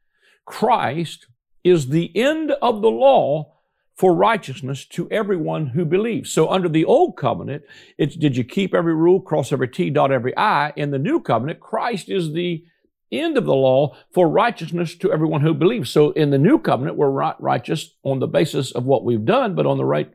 Christ 0.44 1.26
is 1.64 1.88
the 1.88 2.14
end 2.16 2.52
of 2.60 2.82
the 2.82 2.90
law 2.90 3.54
for 3.96 4.14
righteousness 4.14 4.84
to 4.86 5.10
everyone 5.10 5.68
who 5.68 5.84
believes. 5.84 6.30
So 6.32 6.50
under 6.50 6.68
the 6.68 6.84
old 6.84 7.16
covenant, 7.16 7.62
it's 7.96 8.16
did 8.16 8.36
you 8.36 8.44
keep 8.44 8.74
every 8.74 8.94
rule, 8.94 9.20
cross 9.20 9.52
every 9.52 9.68
T, 9.68 9.88
dot 9.88 10.10
every 10.12 10.36
I? 10.36 10.72
In 10.76 10.90
the 10.90 10.98
new 10.98 11.20
covenant, 11.20 11.60
Christ 11.60 12.08
is 12.08 12.32
the 12.32 12.64
end 13.12 13.36
of 13.36 13.44
the 13.44 13.54
law 13.54 13.96
for 14.12 14.28
righteousness 14.28 14.94
to 14.96 15.12
everyone 15.12 15.40
who 15.40 15.54
believes. 15.54 15.90
So 15.90 16.10
in 16.12 16.30
the 16.30 16.38
new 16.38 16.58
covenant, 16.58 16.96
we're 16.96 17.10
right, 17.10 17.40
righteous 17.40 17.94
on 18.02 18.18
the 18.20 18.26
basis 18.26 18.72
of 18.72 18.84
what 18.84 19.04
we've 19.04 19.24
done, 19.24 19.54
but 19.54 19.66
on 19.66 19.78
the 19.78 19.84
right 19.84 20.12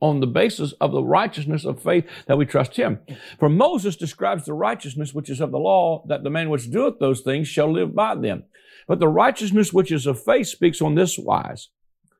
on 0.00 0.20
the 0.20 0.26
basis 0.26 0.72
of 0.80 0.92
the 0.92 1.02
righteousness 1.02 1.64
of 1.64 1.82
faith 1.82 2.06
that 2.26 2.38
we 2.38 2.46
trust 2.46 2.76
him. 2.76 3.00
For 3.38 3.48
Moses 3.48 3.96
describes 3.96 4.44
the 4.44 4.54
righteousness 4.54 5.12
which 5.12 5.28
is 5.28 5.40
of 5.40 5.50
the 5.50 5.58
law, 5.58 6.04
that 6.06 6.22
the 6.22 6.30
man 6.30 6.50
which 6.50 6.70
doeth 6.70 7.00
those 7.00 7.20
things 7.20 7.48
shall 7.48 7.72
live 7.72 7.96
by 7.96 8.14
them. 8.14 8.44
But 8.86 9.00
the 9.00 9.08
righteousness 9.08 9.72
which 9.72 9.90
is 9.90 10.06
of 10.06 10.22
faith 10.22 10.46
speaks 10.46 10.80
on 10.80 10.94
this 10.94 11.18
wise. 11.18 11.70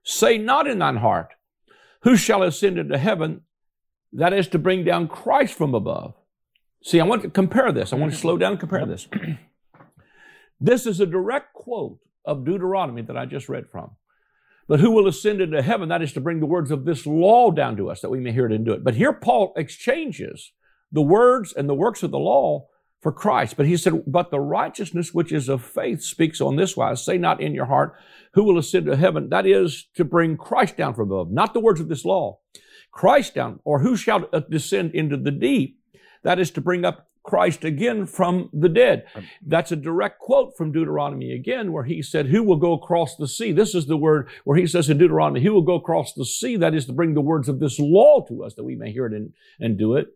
Say 0.03 0.39
not 0.39 0.67
in 0.67 0.81
thine 0.81 0.97
heart, 0.97 1.35
who 2.03 2.17
shall 2.17 2.43
ascend 2.43 2.79
into 2.79 2.99
heaven? 2.99 3.43
That 4.13 4.33
is 4.33 4.49
to 4.49 4.59
bring 4.59 4.85
down 4.85 5.07
Christ 5.09 5.55
from 5.55 5.75
above. 5.75 6.15
See, 6.83 7.01
I 7.01 7.05
want 7.05 7.23
to 7.23 7.31
compare 7.31 7.73
this. 7.73 7.93
I 7.93 7.97
want 7.97 8.13
to 8.13 8.19
slow 8.19 8.39
down 8.39 8.53
and 8.53 8.61
compare 8.61 8.87
this. 8.87 9.07
This 10.61 10.87
is 10.87 11.01
a 11.01 11.07
direct 11.07 11.55
quote 11.55 11.99
of 12.25 12.45
Deuteronomy 12.45 13.03
that 13.03 13.17
I 13.17 13.27
just 13.27 13.49
read 13.49 13.69
from. 13.71 13.93
But 14.67 14.81
who 14.81 14.91
will 14.91 15.09
ascend 15.09 15.41
into 15.41 15.63
heaven? 15.63 15.89
That 15.89 16.03
is 16.03 16.13
to 16.13 16.21
bring 16.21 16.41
the 16.41 16.47
words 16.47 16.71
of 16.71 16.85
this 16.85 17.07
law 17.07 17.51
down 17.51 17.77
to 17.77 17.91
us 17.91 18.01
that 18.01 18.11
we 18.11 18.21
may 18.21 18.33
hear 18.33 18.47
it 18.47 18.53
and 18.53 18.67
do 18.67 18.73
it. 18.73 18.85
But 18.85 18.95
here 18.95 19.13
Paul 19.13 19.53
exchanges 19.57 20.53
the 20.93 21.03
words 21.03 21.55
and 21.55 21.69
the 21.69 21.75
works 21.75 22.03
of 22.03 22.11
the 22.11 22.19
law 22.19 22.67
for 23.01 23.13
Christ. 23.13 23.57
But 23.57 23.67
he 23.67 23.77
said, 23.77 24.03
but 24.07 24.31
the 24.31 24.41
righteousness 24.41 25.15
which 25.15 25.33
is 25.33 25.49
of 25.49 25.65
faith 25.65 26.03
speaks 26.03 26.41
on 26.41 26.57
this 26.57 26.77
wise. 26.77 27.03
Say 27.03 27.17
not 27.17 27.41
in 27.41 27.55
your 27.55 27.67
heart, 27.67 27.95
who 28.35 28.45
will 28.45 28.59
ascend 28.59 28.87
to 28.87 28.97
heaven? 28.97 29.31
That 29.31 29.47
is 29.47 29.87
to 29.95 30.05
bring 30.05 30.37
Christ 30.37 30.77
down 30.77 30.95
from 30.95 31.11
above, 31.11 31.31
not 31.31 31.55
the 31.55 31.61
words 31.61 31.81
of 31.81 31.89
this 31.89 32.05
law. 32.05 32.41
Christ 32.91 33.35
down, 33.35 33.61
or 33.65 33.81
who 33.81 33.97
shall 33.97 34.29
descend 34.51 34.95
into 34.95 35.17
the 35.17 35.31
deep? 35.31 35.79
That 36.25 36.39
is 36.39 36.51
to 36.53 36.61
bring 36.61 36.85
up 36.85 37.08
Christ 37.29 37.65
again 37.65 38.07
from 38.07 38.49
the 38.53 38.69
dead. 38.69 39.05
Um, 39.15 39.29
That's 39.47 39.71
a 39.71 39.77
direct 39.77 40.19
quote 40.19 40.57
from 40.57 40.73
Deuteronomy 40.73 41.33
again, 41.33 41.73
where 41.73 41.85
he 41.85 42.03
said, 42.03 42.27
Who 42.27 42.43
will 42.43 42.57
go 42.57 42.73
across 42.73 43.17
the 43.17 43.29
sea? 43.29 43.53
This 43.53 43.75
is 43.75 43.87
the 43.87 43.97
word 43.97 44.29
where 44.45 44.57
he 44.57 44.67
says 44.67 44.89
in 44.89 44.99
Deuteronomy, 44.99 45.43
Who 45.43 45.53
will 45.53 45.63
go 45.63 45.75
across 45.75 46.13
the 46.13 46.25
sea? 46.25 46.57
That 46.57 46.75
is 46.75 46.87
to 46.87 46.93
bring 46.93 47.15
the 47.15 47.21
words 47.21 47.49
of 47.49 47.61
this 47.61 47.79
law 47.79 48.25
to 48.29 48.45
us 48.45 48.55
that 48.55 48.65
we 48.65 48.77
may 48.77 48.93
hear 48.93 49.07
it 49.07 49.13
and, 49.13 49.33
and 49.61 49.79
do 49.79 49.95
it. 49.95 50.07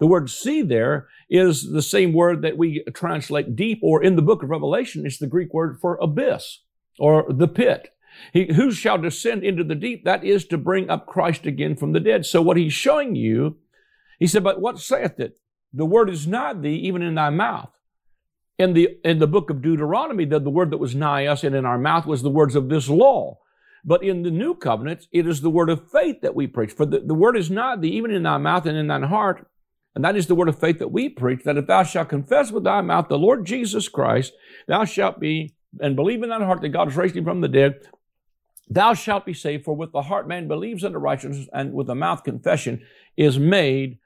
The 0.00 0.06
word 0.06 0.30
sea 0.30 0.62
there 0.62 1.08
is 1.28 1.70
the 1.70 1.82
same 1.82 2.12
word 2.12 2.42
that 2.42 2.56
we 2.56 2.84
translate 2.94 3.54
deep, 3.54 3.80
or 3.82 4.02
in 4.02 4.16
the 4.16 4.22
book 4.22 4.42
of 4.42 4.50
Revelation, 4.50 5.04
it's 5.04 5.18
the 5.18 5.26
Greek 5.26 5.52
word 5.52 5.78
for 5.80 5.98
abyss 6.00 6.60
or 6.98 7.26
the 7.28 7.48
pit. 7.48 7.90
He, 8.32 8.52
who 8.54 8.70
shall 8.70 8.98
descend 8.98 9.44
into 9.44 9.64
the 9.64 9.74
deep? 9.74 10.04
That 10.04 10.24
is 10.24 10.44
to 10.46 10.58
bring 10.58 10.88
up 10.88 11.06
Christ 11.06 11.46
again 11.46 11.76
from 11.76 11.92
the 11.92 12.00
dead. 12.00 12.24
So 12.26 12.40
what 12.40 12.56
he's 12.56 12.72
showing 12.72 13.14
you, 13.14 13.58
he 14.18 14.26
said, 14.26 14.44
but 14.44 14.60
what 14.60 14.78
saith 14.78 15.18
it? 15.18 15.38
The 15.76 15.84
word 15.84 16.08
is 16.08 16.26
nigh 16.26 16.54
thee, 16.54 16.76
even 16.76 17.02
in 17.02 17.16
thy 17.16 17.30
mouth. 17.30 17.70
In 18.58 18.74
the, 18.74 18.96
in 19.04 19.18
the 19.18 19.26
book 19.26 19.50
of 19.50 19.60
Deuteronomy, 19.60 20.24
the, 20.24 20.38
the 20.38 20.48
word 20.48 20.70
that 20.70 20.78
was 20.78 20.94
nigh 20.94 21.26
us 21.26 21.42
and 21.42 21.56
in 21.56 21.66
our 21.66 21.78
mouth 21.78 22.06
was 22.06 22.22
the 22.22 22.30
words 22.30 22.54
of 22.54 22.68
this 22.68 22.88
law. 22.88 23.40
But 23.84 24.04
in 24.04 24.22
the 24.22 24.30
new 24.30 24.54
covenant, 24.54 25.08
it 25.10 25.26
is 25.26 25.40
the 25.40 25.50
word 25.50 25.68
of 25.68 25.90
faith 25.90 26.20
that 26.22 26.36
we 26.36 26.46
preach. 26.46 26.70
For 26.70 26.86
the, 26.86 27.00
the 27.00 27.14
word 27.14 27.36
is 27.36 27.50
nigh 27.50 27.76
thee, 27.76 27.88
even 27.88 28.12
in 28.12 28.22
thy 28.22 28.38
mouth 28.38 28.66
and 28.66 28.78
in 28.78 28.86
thine 28.86 29.02
heart. 29.02 29.46
And 29.96 30.04
that 30.04 30.16
is 30.16 30.28
the 30.28 30.36
word 30.36 30.48
of 30.48 30.58
faith 30.58 30.78
that 30.78 30.92
we 30.92 31.08
preach, 31.08 31.42
that 31.44 31.56
if 31.56 31.66
thou 31.66 31.82
shalt 31.82 32.08
confess 32.08 32.52
with 32.52 32.64
thy 32.64 32.80
mouth 32.80 33.08
the 33.08 33.18
Lord 33.18 33.44
Jesus 33.44 33.88
Christ, 33.88 34.32
thou 34.68 34.84
shalt 34.84 35.18
be, 35.18 35.54
and 35.80 35.96
believe 35.96 36.22
in 36.22 36.28
thine 36.28 36.42
heart 36.42 36.62
that 36.62 36.68
God 36.68 36.88
has 36.88 36.96
raised 36.96 37.16
him 37.16 37.24
from 37.24 37.40
the 37.40 37.48
dead, 37.48 37.80
thou 38.68 38.94
shalt 38.94 39.26
be 39.26 39.34
saved. 39.34 39.64
For 39.64 39.74
with 39.74 39.92
the 39.92 40.02
heart 40.02 40.28
man 40.28 40.46
believes 40.46 40.84
unto 40.84 40.98
righteousness, 40.98 41.48
and 41.52 41.74
with 41.74 41.88
the 41.88 41.94
mouth 41.94 42.22
confession 42.22 42.82
is 43.16 43.38
made 43.38 43.98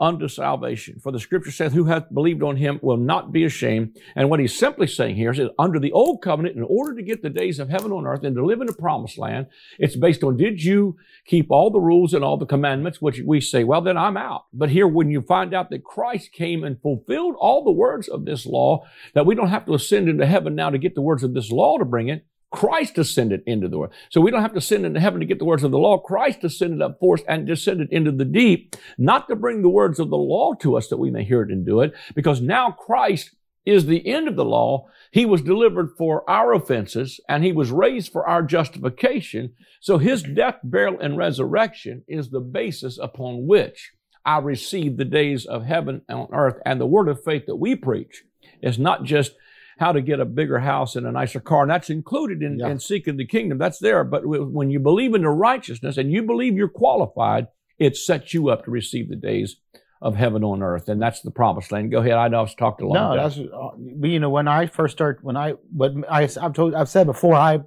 unto 0.00 0.28
salvation. 0.28 0.98
For 0.98 1.12
the 1.12 1.20
scripture 1.20 1.50
saith, 1.50 1.72
Who 1.72 1.84
hath 1.84 2.12
believed 2.12 2.42
on 2.42 2.56
him 2.56 2.80
will 2.82 2.96
not 2.96 3.32
be 3.32 3.44
ashamed. 3.44 3.96
And 4.16 4.30
what 4.30 4.40
he's 4.40 4.58
simply 4.58 4.86
saying 4.86 5.16
here 5.16 5.30
is 5.30 5.40
under 5.58 5.78
the 5.78 5.92
old 5.92 6.22
covenant, 6.22 6.56
in 6.56 6.62
order 6.62 6.94
to 6.94 7.02
get 7.02 7.22
the 7.22 7.30
days 7.30 7.58
of 7.58 7.68
heaven 7.68 7.92
on 7.92 8.06
earth 8.06 8.24
and 8.24 8.34
to 8.36 8.44
live 8.44 8.60
in 8.60 8.66
the 8.66 8.72
promised 8.72 9.18
land, 9.18 9.46
it's 9.78 9.96
based 9.96 10.24
on 10.24 10.36
did 10.36 10.64
you 10.64 10.96
keep 11.26 11.50
all 11.50 11.70
the 11.70 11.80
rules 11.80 12.14
and 12.14 12.24
all 12.24 12.36
the 12.36 12.46
commandments, 12.46 13.02
which 13.02 13.20
we 13.24 13.40
say, 13.40 13.62
well, 13.62 13.82
then 13.82 13.96
I'm 13.96 14.16
out. 14.16 14.46
But 14.52 14.70
here, 14.70 14.88
when 14.88 15.10
you 15.10 15.22
find 15.22 15.54
out 15.54 15.70
that 15.70 15.84
Christ 15.84 16.32
came 16.32 16.64
and 16.64 16.80
fulfilled 16.80 17.36
all 17.38 17.62
the 17.64 17.70
words 17.70 18.08
of 18.08 18.24
this 18.24 18.46
law, 18.46 18.86
that 19.14 19.26
we 19.26 19.34
don't 19.34 19.48
have 19.48 19.66
to 19.66 19.74
ascend 19.74 20.08
into 20.08 20.26
heaven 20.26 20.54
now 20.54 20.70
to 20.70 20.78
get 20.78 20.94
the 20.94 21.02
words 21.02 21.22
of 21.22 21.34
this 21.34 21.50
law 21.50 21.78
to 21.78 21.84
bring 21.84 22.08
it, 22.08 22.24
Christ 22.50 22.98
ascended 22.98 23.42
into 23.46 23.68
the 23.68 23.78
world. 23.78 23.92
So 24.10 24.20
we 24.20 24.30
don't 24.30 24.42
have 24.42 24.52
to 24.52 24.58
ascend 24.58 24.84
into 24.84 25.00
heaven 25.00 25.20
to 25.20 25.26
get 25.26 25.38
the 25.38 25.44
words 25.44 25.62
of 25.62 25.70
the 25.70 25.78
law. 25.78 25.98
Christ 25.98 26.42
ascended 26.42 26.82
up 26.82 26.98
forth 26.98 27.22
and 27.28 27.46
descended 27.46 27.88
into 27.92 28.10
the 28.10 28.24
deep, 28.24 28.74
not 28.98 29.28
to 29.28 29.36
bring 29.36 29.62
the 29.62 29.68
words 29.68 30.00
of 30.00 30.10
the 30.10 30.16
law 30.16 30.54
to 30.54 30.76
us 30.76 30.88
that 30.88 30.98
we 30.98 31.10
may 31.10 31.24
hear 31.24 31.42
it 31.42 31.50
and 31.50 31.64
do 31.64 31.80
it, 31.80 31.92
because 32.14 32.40
now 32.40 32.70
Christ 32.72 33.30
is 33.64 33.86
the 33.86 34.06
end 34.06 34.26
of 34.26 34.36
the 34.36 34.44
law. 34.44 34.86
He 35.12 35.26
was 35.26 35.42
delivered 35.42 35.90
for 35.96 36.28
our 36.28 36.52
offenses 36.52 37.20
and 37.28 37.44
he 37.44 37.52
was 37.52 37.70
raised 37.70 38.10
for 38.10 38.26
our 38.26 38.42
justification. 38.42 39.52
So 39.80 39.98
his 39.98 40.22
death, 40.22 40.56
burial, 40.64 40.98
and 41.00 41.16
resurrection 41.16 42.04
is 42.08 42.30
the 42.30 42.40
basis 42.40 42.98
upon 42.98 43.46
which 43.46 43.92
I 44.24 44.38
receive 44.38 44.96
the 44.96 45.04
days 45.04 45.46
of 45.46 45.64
heaven 45.64 46.02
on 46.08 46.28
earth. 46.32 46.58
And 46.64 46.80
the 46.80 46.86
word 46.86 47.08
of 47.08 47.22
faith 47.22 47.46
that 47.46 47.56
we 47.56 47.76
preach 47.76 48.22
is 48.62 48.78
not 48.78 49.04
just 49.04 49.32
how 49.80 49.92
to 49.92 50.02
get 50.02 50.20
a 50.20 50.24
bigger 50.26 50.58
house 50.58 50.94
and 50.94 51.06
a 51.06 51.10
nicer 51.12 51.40
car. 51.40 51.62
And 51.62 51.70
that's 51.70 51.88
included 51.90 52.42
in, 52.42 52.58
Yeah. 52.58 52.68
in 52.68 52.78
seeking 52.78 53.16
the 53.16 53.26
kingdom. 53.26 53.56
That's 53.56 53.78
there. 53.78 54.04
But 54.04 54.22
when 54.26 54.70
you 54.70 54.78
believe 54.78 55.14
in 55.14 55.22
the 55.22 55.30
righteousness 55.30 55.96
and 55.96 56.12
you 56.12 56.22
believe 56.22 56.54
you're 56.54 56.68
qualified, 56.68 57.48
it 57.78 57.96
sets 57.96 58.34
you 58.34 58.50
up 58.50 58.64
to 58.66 58.70
receive 58.70 59.08
the 59.08 59.16
days 59.16 59.56
of 60.02 60.16
heaven 60.16 60.44
on 60.44 60.62
earth. 60.62 60.88
And 60.88 61.00
that's 61.00 61.22
the 61.22 61.30
promised 61.30 61.72
land. 61.72 61.90
Go 61.90 62.00
ahead. 62.00 62.12
I 62.12 62.28
know 62.28 62.42
I've 62.42 62.54
talked 62.56 62.82
a 62.82 62.86
lot. 62.86 62.94
No, 62.94 63.16
time. 63.16 63.16
that's 63.16 63.38
uh, 63.38 64.06
you 64.06 64.20
know 64.20 64.28
when 64.30 64.48
I 64.48 64.66
first 64.66 64.92
started 64.98 65.24
when 65.24 65.36
I 65.36 65.52
what 65.72 65.92
I 66.10 66.22
I've 66.24 66.52
told 66.52 66.74
I've 66.74 66.88
said 66.90 67.06
before 67.06 67.34
I 67.34 67.60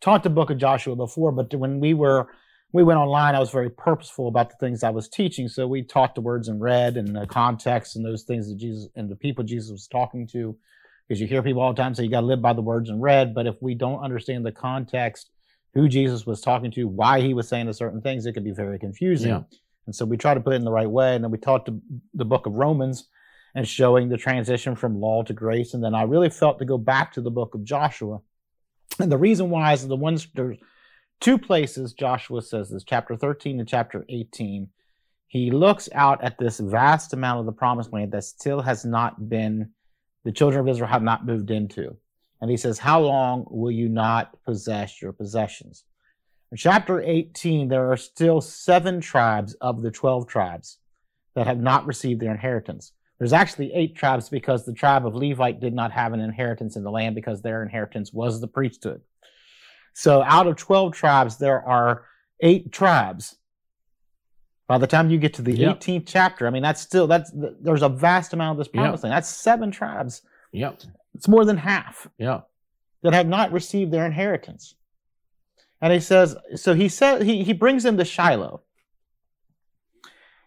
taught 0.00 0.24
the 0.24 0.30
book 0.30 0.50
of 0.50 0.58
Joshua 0.58 0.96
before, 0.96 1.30
but 1.30 1.54
when 1.54 1.78
we 1.78 1.94
were 1.94 2.26
we 2.72 2.82
went 2.82 2.98
online, 2.98 3.34
I 3.36 3.40
was 3.40 3.50
very 3.50 3.70
purposeful 3.70 4.26
about 4.28 4.50
the 4.50 4.56
things 4.60 4.82
I 4.82 4.90
was 4.90 5.08
teaching. 5.08 5.46
So 5.48 5.66
we 5.68 5.82
taught 5.82 6.14
the 6.16 6.20
words 6.20 6.48
in 6.48 6.58
red 6.60 6.96
and 6.96 7.14
the 7.14 7.26
context 7.26 7.94
and 7.96 8.04
those 8.04 8.22
things 8.24 8.48
that 8.48 8.56
Jesus 8.58 8.88
and 8.96 9.08
the 9.08 9.16
people 9.16 9.44
Jesus 9.44 9.70
was 9.70 9.86
talking 9.88 10.26
to. 10.28 10.56
Because 11.10 11.20
you 11.20 11.26
hear 11.26 11.42
people 11.42 11.60
all 11.60 11.74
the 11.74 11.82
time 11.82 11.92
say 11.92 12.04
you 12.04 12.10
got 12.10 12.20
to 12.20 12.26
live 12.26 12.40
by 12.40 12.52
the 12.52 12.62
words 12.62 12.88
in 12.88 13.00
red, 13.00 13.34
but 13.34 13.48
if 13.48 13.56
we 13.60 13.74
don't 13.74 13.98
understand 13.98 14.46
the 14.46 14.52
context, 14.52 15.30
who 15.74 15.88
Jesus 15.88 16.24
was 16.24 16.40
talking 16.40 16.70
to, 16.70 16.86
why 16.86 17.20
he 17.20 17.34
was 17.34 17.48
saying 17.48 17.66
the 17.66 17.74
certain 17.74 18.00
things, 18.00 18.26
it 18.26 18.32
could 18.32 18.44
be 18.44 18.52
very 18.52 18.78
confusing. 18.78 19.30
Yeah. 19.30 19.42
And 19.86 19.94
so 19.96 20.04
we 20.04 20.16
try 20.16 20.34
to 20.34 20.40
put 20.40 20.52
it 20.52 20.56
in 20.56 20.64
the 20.64 20.70
right 20.70 20.88
way. 20.88 21.16
And 21.16 21.24
then 21.24 21.32
we 21.32 21.38
taught 21.38 21.66
the, 21.66 21.80
the 22.14 22.24
book 22.24 22.46
of 22.46 22.52
Romans 22.52 23.08
and 23.56 23.66
showing 23.66 24.08
the 24.08 24.16
transition 24.16 24.76
from 24.76 25.00
law 25.00 25.24
to 25.24 25.32
grace. 25.32 25.74
And 25.74 25.82
then 25.82 25.96
I 25.96 26.02
really 26.02 26.30
felt 26.30 26.60
to 26.60 26.64
go 26.64 26.78
back 26.78 27.12
to 27.14 27.20
the 27.20 27.30
book 27.32 27.56
of 27.56 27.64
Joshua. 27.64 28.20
And 29.00 29.10
the 29.10 29.18
reason 29.18 29.50
why 29.50 29.72
is 29.72 29.88
the 29.88 29.96
ones 29.96 30.28
there's 30.32 30.58
two 31.20 31.38
places 31.38 31.92
Joshua 31.92 32.40
says 32.40 32.70
this, 32.70 32.84
chapter 32.84 33.16
13 33.16 33.58
and 33.58 33.68
chapter 33.68 34.04
18. 34.08 34.68
He 35.26 35.50
looks 35.50 35.88
out 35.92 36.22
at 36.22 36.38
this 36.38 36.60
vast 36.60 37.12
amount 37.14 37.40
of 37.40 37.46
the 37.46 37.52
promised 37.52 37.92
land 37.92 38.12
that 38.12 38.22
still 38.22 38.62
has 38.62 38.84
not 38.84 39.28
been, 39.28 39.70
the 40.24 40.32
children 40.32 40.60
of 40.60 40.68
Israel 40.68 40.88
have 40.88 41.02
not 41.02 41.26
moved 41.26 41.50
into. 41.50 41.96
And 42.40 42.50
he 42.50 42.56
says, 42.56 42.78
How 42.78 43.00
long 43.00 43.46
will 43.50 43.70
you 43.70 43.88
not 43.88 44.42
possess 44.44 45.00
your 45.00 45.12
possessions? 45.12 45.84
In 46.50 46.56
chapter 46.56 47.00
18, 47.00 47.68
there 47.68 47.92
are 47.92 47.96
still 47.96 48.40
seven 48.40 49.00
tribes 49.00 49.54
of 49.60 49.82
the 49.82 49.90
12 49.90 50.26
tribes 50.26 50.78
that 51.34 51.46
have 51.46 51.60
not 51.60 51.86
received 51.86 52.20
their 52.20 52.32
inheritance. 52.32 52.92
There's 53.18 53.32
actually 53.32 53.72
eight 53.74 53.96
tribes 53.96 54.28
because 54.28 54.64
the 54.64 54.72
tribe 54.72 55.06
of 55.06 55.14
Levite 55.14 55.60
did 55.60 55.74
not 55.74 55.92
have 55.92 56.12
an 56.12 56.20
inheritance 56.20 56.74
in 56.74 56.82
the 56.82 56.90
land 56.90 57.14
because 57.14 57.42
their 57.42 57.62
inheritance 57.62 58.12
was 58.12 58.40
the 58.40 58.48
priesthood. 58.48 59.02
So 59.92 60.22
out 60.22 60.46
of 60.46 60.56
12 60.56 60.94
tribes, 60.94 61.36
there 61.36 61.62
are 61.62 62.04
eight 62.40 62.72
tribes. 62.72 63.36
By 64.70 64.78
the 64.78 64.86
time 64.86 65.10
you 65.10 65.18
get 65.18 65.34
to 65.34 65.42
the 65.42 65.52
Yep. 65.52 65.80
18th 65.80 66.04
chapter, 66.06 66.46
I 66.46 66.50
mean, 66.50 66.62
that's 66.62 66.80
still, 66.80 67.08
that's, 67.08 67.32
there's 67.34 67.82
a 67.82 67.88
vast 67.88 68.32
amount 68.32 68.52
of 68.52 68.58
this 68.58 68.68
promised 68.72 69.02
land. 69.02 69.12
That's 69.12 69.28
seven 69.28 69.72
tribes. 69.72 70.22
Yep. 70.52 70.82
It's 71.12 71.26
more 71.26 71.44
than 71.44 71.56
half 71.56 72.06
Yeah. 72.18 72.42
that 73.02 73.12
have 73.12 73.26
not 73.26 73.50
received 73.50 73.90
their 73.90 74.06
inheritance. 74.06 74.76
And 75.80 75.92
he 75.92 75.98
says, 75.98 76.36
so 76.54 76.74
he 76.74 76.88
says 76.88 77.24
he, 77.24 77.42
he 77.42 77.52
brings 77.52 77.82
them 77.82 77.98
to 77.98 78.04
Shiloh. 78.04 78.60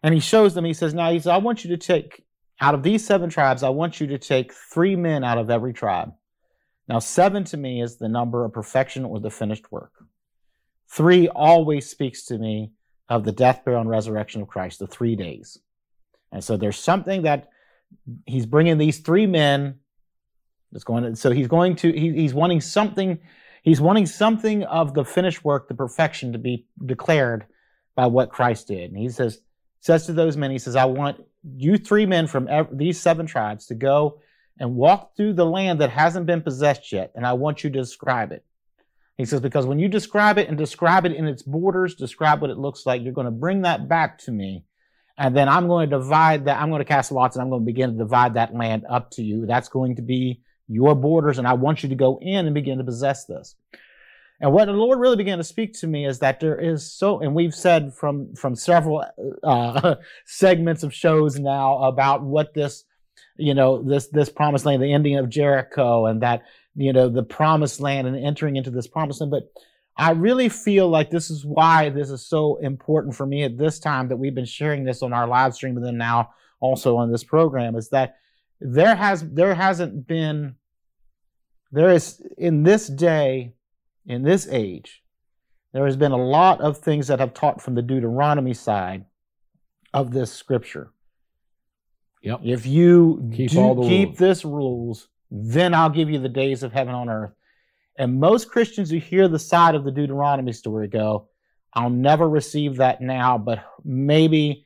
And 0.02 0.14
he 0.14 0.22
shows 0.22 0.54
them, 0.54 0.64
he 0.64 0.74
says, 0.74 0.94
Now 0.94 1.12
he 1.12 1.20
says, 1.20 1.28
I 1.28 1.36
want 1.36 1.66
you 1.66 1.72
to 1.72 1.78
take 1.78 2.24
out 2.62 2.76
of 2.76 2.82
these 2.82 3.06
seven 3.06 3.30
tribes, 3.30 3.62
I 3.62 3.72
want 3.72 4.00
you 4.00 4.08
to 4.08 4.18
take 4.18 4.54
three 4.54 4.96
men 4.96 5.26
out 5.26 5.38
of 5.38 5.50
every 5.50 5.74
tribe. 5.74 6.14
Now, 6.88 7.00
seven 7.00 7.44
to 7.44 7.58
me 7.58 7.82
is 7.82 7.98
the 7.98 8.08
number 8.08 8.46
of 8.46 8.54
perfection 8.54 9.04
or 9.04 9.20
the 9.20 9.30
finished 9.30 9.70
work. 9.70 9.92
Three 10.90 11.28
always 11.28 11.90
speaks 11.90 12.24
to 12.28 12.38
me 12.38 12.72
of 13.10 13.24
the 13.24 13.32
death, 13.32 13.64
burial, 13.64 13.82
and 13.82 13.90
resurrection 13.90 14.42
of 14.42 14.48
Christ, 14.48 14.80
the 14.80 14.88
three 14.88 15.16
days. 15.16 15.60
And 16.32 16.44
so 16.44 16.58
there's 16.58 16.80
something 16.80 17.24
that 17.24 17.50
he's 18.26 18.46
bringing 18.46 18.78
these 18.78 19.00
three 19.00 19.28
men 19.28 19.80
that's 20.72 20.84
going 20.84 21.04
to, 21.04 21.16
so 21.16 21.32
he's 21.32 21.48
going 21.48 21.76
to, 21.78 21.92
he, 21.92 22.12
he's 22.12 22.34
wanting 22.34 22.62
something, 22.62 23.20
he's 23.62 23.80
wanting 23.80 24.06
something 24.06 24.64
of 24.64 24.94
the 24.94 25.06
finished 25.06 25.44
work, 25.44 25.68
the 25.68 25.76
perfection 25.76 26.32
to 26.34 26.40
be 26.40 26.66
declared 26.86 27.46
by 27.96 28.08
what 28.08 28.32
Christ 28.32 28.68
did. 28.68 28.92
And 28.92 28.98
he 28.98 29.10
says, 29.10 29.40
says 29.82 30.06
to 30.08 30.14
those 30.14 30.38
men, 30.38 30.50
he 30.50 30.58
says, 30.58 30.76
I 30.76 30.86
want 30.86 31.24
you 31.56 31.78
three 31.78 32.06
men 32.06 32.26
from 32.26 32.48
ev- 32.48 32.76
these 32.76 33.00
seven 33.00 33.28
tribes 33.28 33.68
to 33.68 33.76
go 33.76 34.22
and 34.60 34.76
walk 34.76 35.16
through 35.16 35.34
the 35.34 35.46
land 35.46 35.82
that 35.82 35.90
hasn't 35.90 36.26
been 36.26 36.42
possessed 36.42 36.92
yet, 36.92 37.12
and 37.16 37.26
I 37.26 37.34
want 37.34 37.64
you 37.64 37.70
to 37.70 37.80
describe 37.80 38.32
it. 38.32 38.46
He 39.18 39.26
says, 39.26 39.42
because 39.42 39.66
when 39.66 39.80
you 39.80 39.88
describe 39.88 40.38
it 40.38 40.50
and 40.50 40.58
describe 40.58 41.06
it 41.06 41.12
in 41.12 41.28
its 41.28 41.44
borders, 41.44 41.96
describe 41.96 42.42
what 42.42 42.50
it 42.50 42.58
looks 42.58 42.86
like, 42.86 43.04
you're 43.04 43.14
going 43.14 43.26
to 43.26 43.32
bring 43.32 43.62
that 43.62 43.88
back 43.88 44.18
to 44.20 44.32
me. 44.32 44.66
And 45.18 45.38
then 45.38 45.48
I'm 45.48 45.68
going 45.68 45.90
to 45.90 45.98
divide 45.98 46.46
that. 46.46 46.60
I'm 46.60 46.70
going 46.70 46.80
to 46.80 46.86
cast 46.86 47.12
lots 47.12 47.36
and 47.36 47.44
I'm 47.44 47.50
going 47.50 47.62
to 47.62 47.66
begin 47.66 47.92
to 47.92 47.98
divide 47.98 48.34
that 48.34 48.56
land 48.56 48.86
up 48.90 49.12
to 49.12 49.22
you. 49.22 49.46
That's 49.46 49.70
going 49.70 49.98
to 49.98 50.02
be 50.02 50.42
your 50.68 50.96
borders. 50.96 51.38
And 51.38 51.48
I 51.48 51.54
want 51.54 51.84
you 51.84 51.90
to 51.90 51.96
go 51.96 52.18
in 52.22 52.48
and 52.48 52.56
begin 52.56 52.80
to 52.80 52.84
possess 52.84 53.26
this. 53.26 53.56
And 54.42 54.52
what 54.52 54.66
the 54.66 54.74
Lord 54.74 55.00
really 55.00 55.16
began 55.16 55.38
to 55.38 55.44
speak 55.44 55.74
to 55.76 55.88
me 55.88 56.06
is 56.08 56.20
that 56.20 56.40
there 56.40 56.60
is 56.60 56.92
so, 56.92 57.20
and 57.20 57.36
we've 57.36 57.54
said 57.54 57.94
from, 57.94 58.34
from 58.36 58.56
several, 58.56 59.06
uh, 59.44 59.96
segments 60.26 60.82
of 60.82 60.94
shows 60.94 61.40
now 61.40 61.84
about 61.84 62.24
what 62.24 62.56
this, 62.56 62.84
you 63.38 63.54
know, 63.54 63.82
this 63.82 64.08
this 64.08 64.30
promised 64.30 64.66
land, 64.66 64.82
the 64.82 64.94
ending 64.94 65.18
of 65.18 65.30
Jericho, 65.30 66.06
and 66.06 66.22
that 66.22 66.44
you 66.76 66.94
know 66.94 67.10
the 67.10 67.24
promised 67.24 67.80
land 67.80 68.08
and 68.08 68.18
entering 68.18 68.56
into 68.56 68.72
this 68.72 68.88
promised 68.88 69.22
land. 69.22 69.32
But 69.32 69.52
I 69.98 70.12
really 70.12 70.50
feel 70.50 70.90
like 70.90 71.12
this 71.12 71.30
is 71.30 71.46
why 71.46 71.90
this 71.90 72.10
is 72.10 72.26
so 72.26 72.58
important 72.58 73.16
for 73.16 73.26
me 73.26 73.44
at 73.44 73.58
this 73.58 73.80
time 73.80 74.08
that 74.08 74.18
we've 74.18 74.36
been 74.36 74.46
sharing 74.46 74.84
this 74.84 75.04
on 75.04 75.14
our 75.14 75.28
live 75.28 75.54
stream 75.54 75.78
and 75.78 75.86
then 75.86 75.98
now 75.98 76.32
also 76.60 76.98
on 76.98 77.12
this 77.12 77.24
program 77.24 77.76
is 77.76 77.90
that 77.90 78.16
there 78.60 78.96
has 78.96 79.22
there 79.30 79.54
hasn't 79.54 80.08
been 80.08 80.56
there 81.72 81.90
is 81.90 82.22
in 82.38 82.64
this 82.64 82.88
day 82.88 83.54
in 84.06 84.24
this 84.24 84.48
age 84.50 85.04
there 85.74 85.86
has 85.86 85.98
been 85.98 86.12
a 86.12 86.18
lot 86.18 86.62
of 86.62 86.78
things 86.78 87.08
that 87.08 87.20
have 87.20 87.34
taught 87.34 87.62
from 87.62 87.76
the 87.76 87.82
Deuteronomy 87.82 88.54
side 88.54 89.06
of 89.94 90.12
this 90.12 90.32
scripture. 90.32 90.92
Yep. 92.22 92.42
If 92.44 92.66
you 92.66 93.30
Keep 93.34 93.52
do 93.52 93.60
all 93.60 93.76
the 93.76 93.90
keep 93.90 94.18
this 94.18 94.46
rules, 94.46 95.10
then 95.36 95.74
I'll 95.74 95.90
give 95.90 96.12
you 96.12 96.20
the 96.20 96.30
days 96.30 96.62
of 96.62 96.72
heaven 96.72 96.94
on 96.94 97.10
earth. 97.10 97.32
And 97.98 98.20
most 98.20 98.52
Christians 98.52 98.92
who 98.92 98.98
hear 98.98 99.28
the 99.28 99.40
side 99.40 99.74
of 99.74 99.84
the 99.84 99.92
Deuteronomy 99.92 100.54
story 100.54 100.88
go, 100.88 101.28
I'll 101.74 101.90
never 101.90 102.30
receive 102.30 102.78
that 102.78 103.02
now, 103.02 103.40
but 103.40 103.66
maybe 103.84 104.66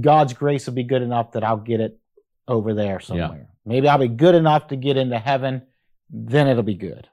God's 0.00 0.32
grace 0.32 0.66
will 0.66 0.74
be 0.74 0.82
good 0.82 1.02
enough 1.02 1.32
that 1.32 1.44
I'll 1.44 1.56
get 1.56 1.80
it 1.80 2.00
over 2.48 2.74
there 2.74 2.98
somewhere. 2.98 3.48
Maybe 3.64 3.88
I'll 3.88 3.98
be 3.98 4.08
good 4.08 4.34
enough 4.34 4.66
to 4.68 4.76
get 4.76 4.96
into 4.96 5.18
heaven, 5.18 5.62
then 6.10 6.48
it'll 6.48 6.64
be 6.64 6.74
good. 6.74 7.08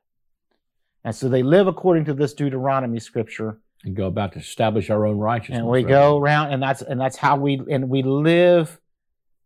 And 1.03 1.15
so 1.15 1.29
they 1.29 1.43
live 1.43 1.67
according 1.67 2.05
to 2.05 2.15
this 2.15 2.33
Deuteronomy 2.33 2.99
scripture 2.99 3.59
And 3.83 3.95
go 3.95 4.07
about 4.07 4.33
to 4.33 4.39
establish 4.39 4.89
our 4.89 5.05
own 5.05 5.19
righteousness. 5.19 5.59
and 5.59 5.67
we 5.67 5.83
right? 5.83 5.89
go 5.89 6.17
around 6.17 6.53
and 6.53 6.63
that's 6.63 6.81
and 6.81 6.99
that's 6.99 7.17
how 7.17 7.35
we 7.35 7.61
and 7.69 7.87
we 7.87 8.01
live 8.01 8.79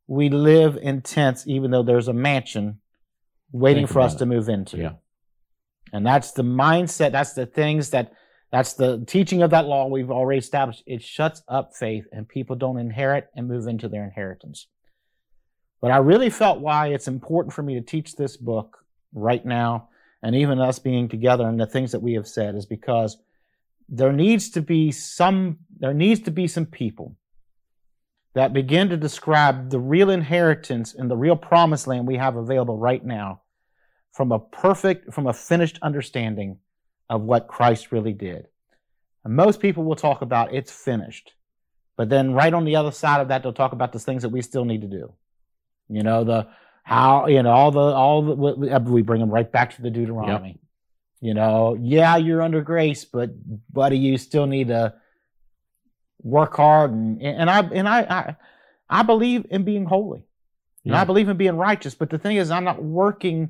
we 0.08 0.30
live 0.30 0.78
in 0.78 1.01
tents 1.01 1.46
even 1.46 1.72
though 1.72 1.84
there's 1.84 2.08
a 2.08 2.13
mansion 2.13 2.80
waiting 3.51 3.84
Think 3.84 3.94
for 3.94 4.01
us 4.01 4.13
about 4.13 4.20
to 4.20 4.25
move 4.25 4.50
into. 4.50 4.77
Yeah. 4.77 4.94
and 5.94 6.06
that's 6.06 6.32
the 6.32 6.44
mindset 6.44 7.12
that's 7.12 7.34
the 7.34 7.46
things 7.46 7.89
that 7.91 8.13
that's 8.51 8.74
the 8.74 9.03
teaching 9.06 9.44
of 9.44 9.51
that 9.51 9.68
law 9.68 9.88
we've 9.88 10.10
already 10.10 10.39
established. 10.39 10.82
It 10.88 11.03
shuts 11.03 11.44
up 11.48 11.75
faith 11.75 12.06
and 12.12 12.27
people 12.27 12.56
don't 12.56 12.79
inherit 12.79 13.27
and 13.36 13.48
move 13.48 13.68
into 13.68 13.88
their 13.88 14.03
inheritance. 14.03 14.68
But 15.82 15.91
i 15.91 15.98
really 15.98 16.29
felt 16.29 16.60
why 16.60 16.88
it's 16.88 17.08
important 17.08 17.53
for 17.53 17.63
me 17.63 17.75
to 17.75 17.82
teach 17.82 18.15
this 18.15 18.38
book 18.38 18.77
right 19.13 19.46
now 19.46 19.89
and 20.22 20.36
even 20.36 20.60
us 20.60 20.79
being 20.79 21.08
together 21.08 21.48
and 21.48 21.60
the 21.60 21.65
things 21.65 21.91
that 21.91 22.01
we 22.01 22.13
have 22.13 22.27
said 22.27 22.56
is 22.56 22.65
because 22.65 23.18
there 23.88 24.12
needs 24.12 24.50
to 24.51 24.62
be 24.62 24.91
some 24.91 25.58
there 25.79 25.94
needs 25.94 26.22
to 26.22 26.32
be 26.32 26.48
some 26.48 26.65
people 26.65 27.15
that 28.36 28.54
begin 28.54 28.90
to 28.90 28.98
describe 28.98 29.70
the 29.70 29.80
real 29.80 30.10
inheritance 30.10 30.94
and 30.94 31.10
the 31.10 31.18
real 31.18 31.36
promised 31.36 31.88
land 31.88 32.08
we 32.08 32.18
have 32.18 32.36
available 32.36 32.78
right 32.78 33.04
now 33.04 33.42
from 34.12 34.32
a 34.32 34.40
perfect 34.40 35.14
from 35.14 35.28
a 35.28 35.34
finished 35.34 35.80
understanding 35.82 36.58
of 37.10 37.22
what 37.22 37.48
Christ 37.48 37.92
really 37.92 38.14
did. 38.14 38.48
And 39.24 39.36
most 39.36 39.60
people 39.60 39.84
will 39.84 39.96
talk 39.96 40.22
about 40.22 40.54
it's 40.54 40.72
finished. 40.72 41.34
But 41.98 42.10
then 42.10 42.34
right 42.34 42.54
on 42.54 42.66
the 42.66 42.76
other 42.76 42.92
side 42.92 43.22
of 43.22 43.28
that 43.30 43.44
they'll 43.44 43.54
talk 43.54 43.74
about 43.74 43.92
the 43.92 44.00
things 44.00 44.22
that 44.22 44.30
we 44.30 44.42
still 44.42 44.66
need 44.66 44.82
to 44.82 44.88
do. 44.88 45.14
You 45.90 46.04
know, 46.04 46.24
the 46.24 46.48
how, 46.84 47.28
you 47.28 47.44
know, 47.44 47.52
all 47.52 47.72
the 47.72 47.80
all 47.80 48.22
the 48.22 48.36
we- 48.36 48.92
we 48.94 49.02
bring 49.02 49.20
them 49.22 49.30
right 49.30 49.52
back 49.52 49.76
to 49.76 49.82
the 49.82 49.90
Deuteronomy. 49.90 50.60
You 51.22 51.34
know, 51.34 51.78
yeah, 51.80 52.16
you're 52.16 52.42
under 52.42 52.62
grace, 52.62 53.04
but 53.06 53.32
buddy, 53.74 53.98
you 53.98 54.18
still 54.18 54.46
need 54.46 54.70
to 54.70 54.94
work 56.22 56.56
hard 56.56 56.92
and 56.92 57.22
and 57.22 57.50
I 57.50 57.60
and 57.62 57.88
I 57.88 58.00
I, 58.02 58.36
I 58.90 59.04
believe 59.04 59.46
in 59.50 59.64
being 59.64 59.86
holy. 59.86 60.26
And 60.86 60.96
I 60.96 61.04
believe 61.04 61.30
in 61.30 61.38
being 61.38 61.56
righteous, 61.56 61.94
but 61.94 62.10
the 62.10 62.18
thing 62.18 62.38
is 62.38 62.50
I'm 62.50 62.64
not 62.64 62.82
working 62.82 63.50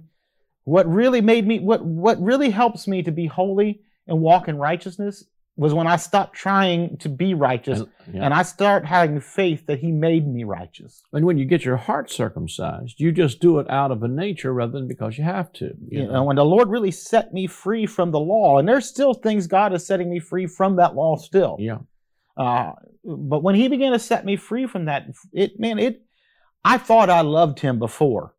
what 0.65 0.91
really 0.91 1.21
made 1.21 1.47
me 1.47 1.59
what 1.59 1.85
what 1.85 2.21
really 2.21 2.49
helps 2.49 2.85
me 2.87 3.01
to 3.03 3.11
be 3.11 3.27
holy 3.27 3.81
and 4.07 4.19
walk 4.19 4.49
in 4.49 4.57
righteousness 4.57 5.23
was 5.59 5.73
when 5.73 5.87
I 5.87 5.97
stopped 5.97 6.35
trying 6.35 6.97
to 6.99 7.09
be 7.09 7.33
righteous 7.33 7.79
And, 7.79 8.15
yeah. 8.15 8.23
and 8.23 8.33
I 8.33 8.43
start 8.43 8.85
having 8.85 9.19
faith 9.19 9.65
that 9.67 9.79
he 9.79 9.91
made 9.91 10.25
me 10.25 10.45
righteous. 10.45 11.03
And 11.11 11.25
when 11.25 11.37
you 11.37 11.43
get 11.43 11.65
your 11.65 11.75
heart 11.75 12.09
circumcised, 12.09 12.99
you 12.99 13.11
just 13.11 13.41
do 13.41 13.59
it 13.59 13.69
out 13.69 13.91
of 13.91 14.01
a 14.01 14.07
nature 14.07 14.53
rather 14.53 14.71
than 14.71 14.87
because 14.87 15.17
you 15.17 15.25
have 15.25 15.51
to. 15.53 15.71
You 15.85 16.07
know, 16.07 16.23
when 16.23 16.37
the 16.37 16.45
Lord 16.45 16.69
really 16.69 16.91
set 16.91 17.33
me 17.33 17.45
free 17.45 17.85
from 17.85 18.11
the 18.11 18.19
law, 18.21 18.57
and 18.57 18.67
there's 18.69 18.85
still 18.85 19.13
things 19.13 19.47
God 19.47 19.73
is 19.73 19.85
setting 19.85 20.09
me 20.09 20.19
free 20.19 20.47
from 20.47 20.77
that 20.77 20.95
law 20.95 21.17
still. 21.17 21.57
Yeah. 21.59 21.79
Uh, 22.39 22.71
but 23.03 23.43
when 23.43 23.55
he 23.55 23.67
began 23.67 23.91
to 23.91 23.99
set 23.99 24.23
me 24.23 24.37
free 24.37 24.65
from 24.65 24.85
that, 24.85 25.07
it 25.33 25.59
man, 25.59 25.77
it 25.77 26.01
I 26.63 26.77
thought 26.77 27.09
I 27.09 27.21
loved 27.21 27.59
him 27.59 27.79
before. 27.79 28.33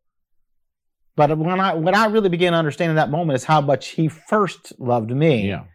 But 1.15 1.37
when 1.37 1.59
I 1.59 1.75
when 1.75 1.93
I 1.93 2.05
really 2.07 2.29
began 2.29 2.53
to 2.53 2.57
understand 2.57 2.89
in 2.89 2.95
that 2.95 3.11
moment 3.11 3.35
is 3.35 3.43
how 3.43 3.61
much 3.61 3.89
he 3.89 4.07
first 4.07 4.73
loved 4.79 5.11
me. 5.11 5.47
Yeah. 5.47 5.65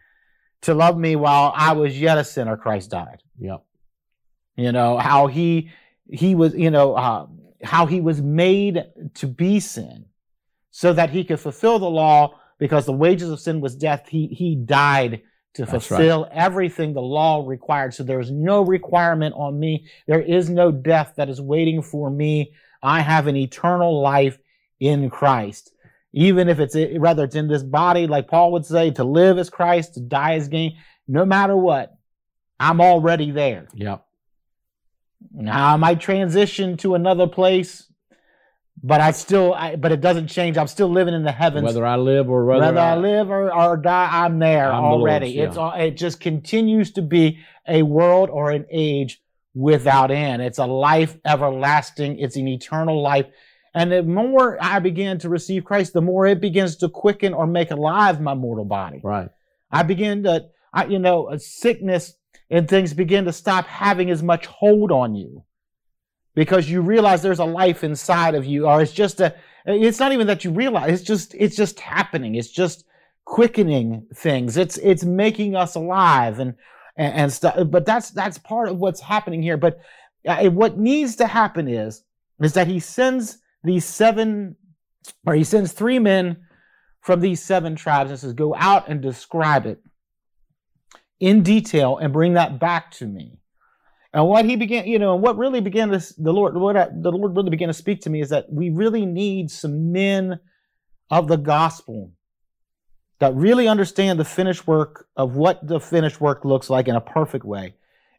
To 0.61 0.73
love 0.73 0.97
me 0.97 1.15
while 1.15 1.53
I 1.55 1.73
was 1.73 1.99
yet 1.99 2.17
a 2.17 2.23
sinner, 2.23 2.57
Christ 2.57 2.89
died. 2.89 3.21
Yeah. 3.39 3.57
You 4.57 4.73
know, 4.73 4.97
how 4.97 5.27
he 5.27 5.69
he 6.11 6.35
was, 6.35 6.53
you 6.53 6.71
know, 6.71 6.95
uh, 6.95 7.27
how 7.63 7.85
he 7.85 8.01
was 8.01 8.21
made 8.21 8.83
to 9.15 9.27
be 9.27 9.59
sin 9.61 10.05
so 10.71 10.91
that 10.93 11.11
he 11.11 11.23
could 11.23 11.39
fulfill 11.39 11.79
the 11.79 11.89
law 11.89 12.39
because 12.59 12.85
the 12.85 12.93
wages 12.93 13.29
of 13.29 13.39
sin 13.39 13.61
was 13.61 13.75
death. 13.75 14.09
He 14.09 14.27
he 14.27 14.55
died 14.55 15.21
to 15.57 15.65
That's 15.65 15.73
right. 15.73 15.97
fulfill 15.97 16.27
everything 16.31 16.93
the 16.93 17.01
law 17.01 17.43
required. 17.45 17.93
So 17.93 18.03
there's 18.03 18.31
no 18.31 18.61
requirement 18.61 19.35
on 19.37 19.59
me. 19.59 19.87
There 20.07 20.21
is 20.21 20.49
no 20.49 20.71
death 20.71 21.13
that 21.17 21.29
is 21.29 21.41
waiting 21.41 21.81
for 21.81 22.09
me. 22.09 22.53
I 22.81 23.01
have 23.01 23.27
an 23.27 23.35
eternal 23.35 24.01
life 24.01 24.37
in 24.79 25.09
Christ. 25.09 25.73
Even 26.13 26.47
if 26.47 26.59
it's 26.59 26.75
rather 26.97 27.25
it's 27.25 27.35
in 27.35 27.47
this 27.47 27.63
body, 27.63 28.07
like 28.07 28.27
Paul 28.27 28.51
would 28.53 28.65
say, 28.65 28.91
to 28.91 29.03
live 29.03 29.37
as 29.37 29.49
Christ, 29.49 29.95
to 29.95 29.99
die 29.99 30.35
as 30.35 30.47
gain. 30.47 30.77
No 31.07 31.25
matter 31.25 31.55
what, 31.55 31.95
I'm 32.59 32.79
already 32.81 33.31
there. 33.31 33.67
Yeah. 33.73 33.97
Now 35.31 35.73
I 35.73 35.75
might 35.77 35.99
transition 35.99 36.77
to 36.77 36.95
another 36.95 37.27
place, 37.27 37.91
but 38.83 39.01
I 39.01 39.11
still, 39.11 39.53
I, 39.53 39.75
but 39.75 39.91
it 39.91 40.01
doesn't 40.01 40.27
change. 40.27 40.57
I'm 40.57 40.67
still 40.67 40.89
living 40.89 41.13
in 41.13 41.23
the 41.23 41.31
heavens. 41.31 41.65
Whether 41.65 41.85
I 41.85 41.95
live 41.95 42.29
or 42.29 42.45
whether, 42.45 42.61
Whether 42.61 42.79
I 42.79 42.95
live 42.95 43.29
or, 43.29 43.53
or 43.53 43.77
die, 43.77 44.09
I'm 44.11 44.39
there 44.39 44.71
I'm 44.71 44.83
the 44.83 44.87
already. 44.89 45.25
Lord's, 45.25 45.35
yeah. 45.35 45.43
It's 45.45 45.57
all, 45.57 45.73
it 45.73 45.97
just 45.97 46.19
continues 46.19 46.91
to 46.91 47.01
be 47.01 47.39
a 47.67 47.83
world 47.83 48.29
or 48.29 48.51
an 48.51 48.65
age 48.71 49.21
without 49.53 50.11
end. 50.11 50.41
It's 50.41 50.59
a 50.59 50.67
life 50.67 51.17
everlasting. 51.25 52.19
It's 52.19 52.35
an 52.35 52.47
eternal 52.47 53.01
life. 53.01 53.25
And 53.73 53.91
the 53.91 54.03
more 54.03 54.57
I 54.61 54.79
begin 54.79 55.19
to 55.19 55.29
receive 55.29 55.65
Christ, 55.65 55.93
the 55.93 56.01
more 56.01 56.25
it 56.27 56.39
begins 56.39 56.77
to 56.77 56.89
quicken 56.89 57.33
or 57.33 57.47
make 57.47 57.71
alive 57.71 58.21
my 58.21 58.35
mortal 58.35 58.65
body. 58.65 59.01
Right. 59.03 59.29
I 59.71 59.83
begin 59.83 60.23
to, 60.23 60.45
I, 60.71 60.85
you 60.85 60.99
know, 60.99 61.29
a 61.29 61.39
sickness 61.39 62.13
and 62.49 62.69
things 62.69 62.93
begin 62.93 63.25
to 63.25 63.33
stop 63.33 63.65
having 63.65 64.09
as 64.09 64.23
much 64.23 64.45
hold 64.45 64.91
on 64.91 65.15
you 65.15 65.43
because 66.37 66.69
you 66.69 66.81
realize 66.81 67.23
there's 67.23 67.39
a 67.39 67.45
life 67.45 67.83
inside 67.83 68.35
of 68.35 68.45
you, 68.45 68.67
or 68.67 68.79
it's 68.79 68.93
just 68.93 69.19
a, 69.21 69.33
it's 69.65 69.99
not 69.99 70.11
even 70.11 70.27
that 70.27 70.43
you 70.43 70.51
realize, 70.51 70.93
it's 70.93 71.01
just, 71.01 71.33
it's 71.33 71.55
just 71.55 71.79
happening. 71.79 72.35
It's 72.35 72.51
just 72.51 72.85
quickening 73.25 74.05
things. 74.13 74.55
It's, 74.55 74.77
it's 74.77 75.03
making 75.03 75.55
us 75.55 75.73
alive 75.73 76.37
and, 76.37 76.53
and, 76.95 77.13
and 77.15 77.33
stuff. 77.33 77.57
But 77.71 77.87
that's, 77.87 78.11
that's 78.11 78.37
part 78.37 78.69
of 78.69 78.77
what's 78.77 79.01
happening 79.01 79.41
here. 79.41 79.57
But 79.57 79.79
uh, 80.27 80.51
what 80.51 80.77
needs 80.77 81.15
to 81.15 81.25
happen 81.25 81.67
is, 81.67 82.03
is 82.39 82.53
that 82.53 82.67
he 82.67 82.79
sends 82.79 83.39
these 83.63 83.83
seven, 83.83 84.57
or 85.25 85.33
he 85.33 85.43
sends 85.43 85.71
three 85.71 85.97
men 85.97 86.45
from 87.01 87.19
these 87.19 87.41
seven 87.41 87.75
tribes 87.75 88.11
and 88.11 88.19
says, 88.19 88.33
Go 88.33 88.53
out 88.53 88.87
and 88.89 89.01
describe 89.01 89.65
it 89.65 89.81
in 91.19 91.41
detail 91.41 91.97
and 91.97 92.13
bring 92.13 92.33
that 92.33 92.59
back 92.59 92.91
to 92.91 93.07
me. 93.07 93.39
And 94.17 94.27
what 94.27 94.45
he 94.45 94.55
began, 94.55 94.87
you 94.87 94.97
know, 94.97 95.13
and 95.13 95.21
what 95.21 95.37
really 95.37 95.61
began 95.61 95.91
this, 95.91 96.09
the 96.17 96.33
Lord, 96.33 96.57
what 96.57 96.75
I, 96.75 96.87
the 96.91 97.11
Lord 97.11 97.35
really 97.35 97.51
began 97.51 97.67
to 97.67 97.73
speak 97.73 98.01
to 98.01 98.09
me 98.09 98.19
is 98.19 98.29
that 98.29 98.51
we 98.51 98.71
really 98.71 99.05
need 99.05 99.51
some 99.51 99.91
men 99.91 100.39
of 101.11 101.27
the 101.27 101.37
gospel 101.37 102.13
that 103.19 103.35
really 103.35 103.67
understand 103.67 104.19
the 104.19 104.25
finished 104.25 104.65
work 104.65 105.07
of 105.15 105.35
what 105.35 105.67
the 105.67 105.79
finished 105.79 106.19
work 106.19 106.43
looks 106.43 106.67
like 106.67 106.87
in 106.87 106.95
a 106.95 106.99
perfect 106.99 107.45
way 107.45 107.75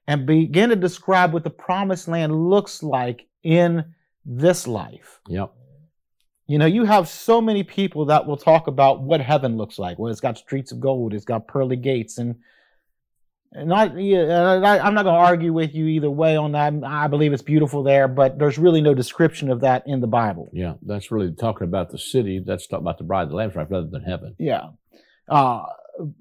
and 0.07 0.25
begin 0.25 0.71
to 0.71 0.77
describe 0.77 1.33
what 1.33 1.43
the 1.43 1.51
promised 1.51 2.07
land 2.07 2.49
looks 2.49 2.81
like 2.81 3.27
in 3.43 3.85
this 4.25 4.69
life. 4.69 5.19
Yep. 5.27 5.53
You 6.47 6.59
know, 6.59 6.67
you 6.67 6.85
have 6.85 7.09
so 7.09 7.41
many 7.41 7.65
people 7.65 8.05
that 8.05 8.25
will 8.25 8.37
talk 8.37 8.69
about 8.69 9.03
what 9.03 9.21
heaven 9.21 9.57
looks 9.57 9.81
like. 9.81 9.99
Well, 9.99 10.13
it's 10.13 10.21
got 10.21 10.39
streets 10.39 10.71
of 10.71 10.79
gold, 10.79 11.13
it's 11.13 11.25
got 11.25 11.49
pearly 11.49 11.75
gates, 11.75 12.19
and 12.19 12.37
and 13.53 13.73
I, 13.73 13.87
yeah, 13.97 14.61
I, 14.63 14.79
I'm 14.79 14.95
not 14.95 15.05
going 15.05 15.15
to 15.15 15.21
argue 15.21 15.53
with 15.53 15.75
you 15.75 15.87
either 15.87 16.11
way 16.11 16.37
on 16.37 16.53
that. 16.53 16.75
I 16.85 17.07
believe 17.09 17.33
it's 17.33 17.43
beautiful 17.43 17.83
there, 17.83 18.07
but 18.09 18.39
there's 18.39 18.59
really 18.59 18.81
no 18.81 18.95
description 18.95 19.51
of 19.51 19.61
that 19.61 19.85
in 19.87 20.01
the 20.01 20.07
Bible. 20.07 20.51
Yeah. 20.53 20.75
That's 20.83 21.11
really 21.11 21.33
talking 21.33 21.67
about 21.67 21.91
the 21.91 21.99
city. 21.99 22.43
That's 22.45 22.67
talking 22.67 22.85
about 22.85 22.99
the 22.99 23.05
bride 23.05 23.23
of 23.23 23.31
the 23.31 23.37
Lamb's 23.37 23.55
wife 23.55 23.69
rather 23.71 23.87
than 23.87 24.03
heaven. 24.03 24.35
Yeah. 24.39 24.69
Uh, 25.29 25.65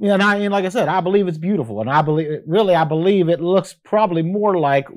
and 0.02 0.24
I, 0.24 0.38
and 0.38 0.52
like 0.52 0.66
I 0.66 0.70
said, 0.70 0.88
I 0.88 1.02
believe 1.02 1.28
it's 1.28 1.38
beautiful, 1.38 1.82
and 1.82 1.90
I 1.90 2.02
believe, 2.02 2.42
really, 2.48 2.74
I 2.74 2.84
believe 2.84 3.30
it 3.30 3.40
looks 3.40 3.74
probably 3.74 4.24
more 4.24 4.58
like 4.58 4.88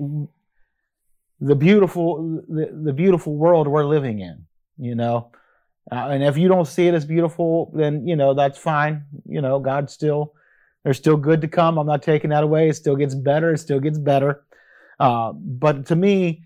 the 1.40 1.54
beautiful, 1.54 2.42
the, 2.48 2.70
the 2.84 2.92
beautiful 2.92 3.36
world 3.36 3.68
we're 3.68 3.84
living 3.84 4.20
in. 4.20 4.46
you 4.78 4.94
know. 4.94 5.30
Uh, 5.92 6.08
and 6.08 6.22
if 6.22 6.38
you 6.38 6.48
don't 6.48 6.66
see 6.66 6.86
it 6.86 6.94
as 6.94 7.04
beautiful, 7.04 7.72
then 7.74 8.06
you 8.06 8.16
know 8.16 8.34
that's 8.34 8.58
fine. 8.58 9.04
You 9.26 9.40
know, 9.40 9.58
God 9.58 9.90
still 9.90 10.34
there's 10.84 10.96
still 10.96 11.16
good 11.16 11.40
to 11.42 11.48
come. 11.48 11.78
I'm 11.78 11.86
not 11.86 12.02
taking 12.02 12.30
that 12.30 12.42
away. 12.42 12.68
It 12.68 12.76
still 12.76 12.96
gets 12.96 13.14
better. 13.14 13.52
It 13.52 13.58
still 13.58 13.80
gets 13.80 13.98
better. 13.98 14.44
Uh, 14.98 15.32
but 15.32 15.86
to 15.86 15.96
me, 15.96 16.44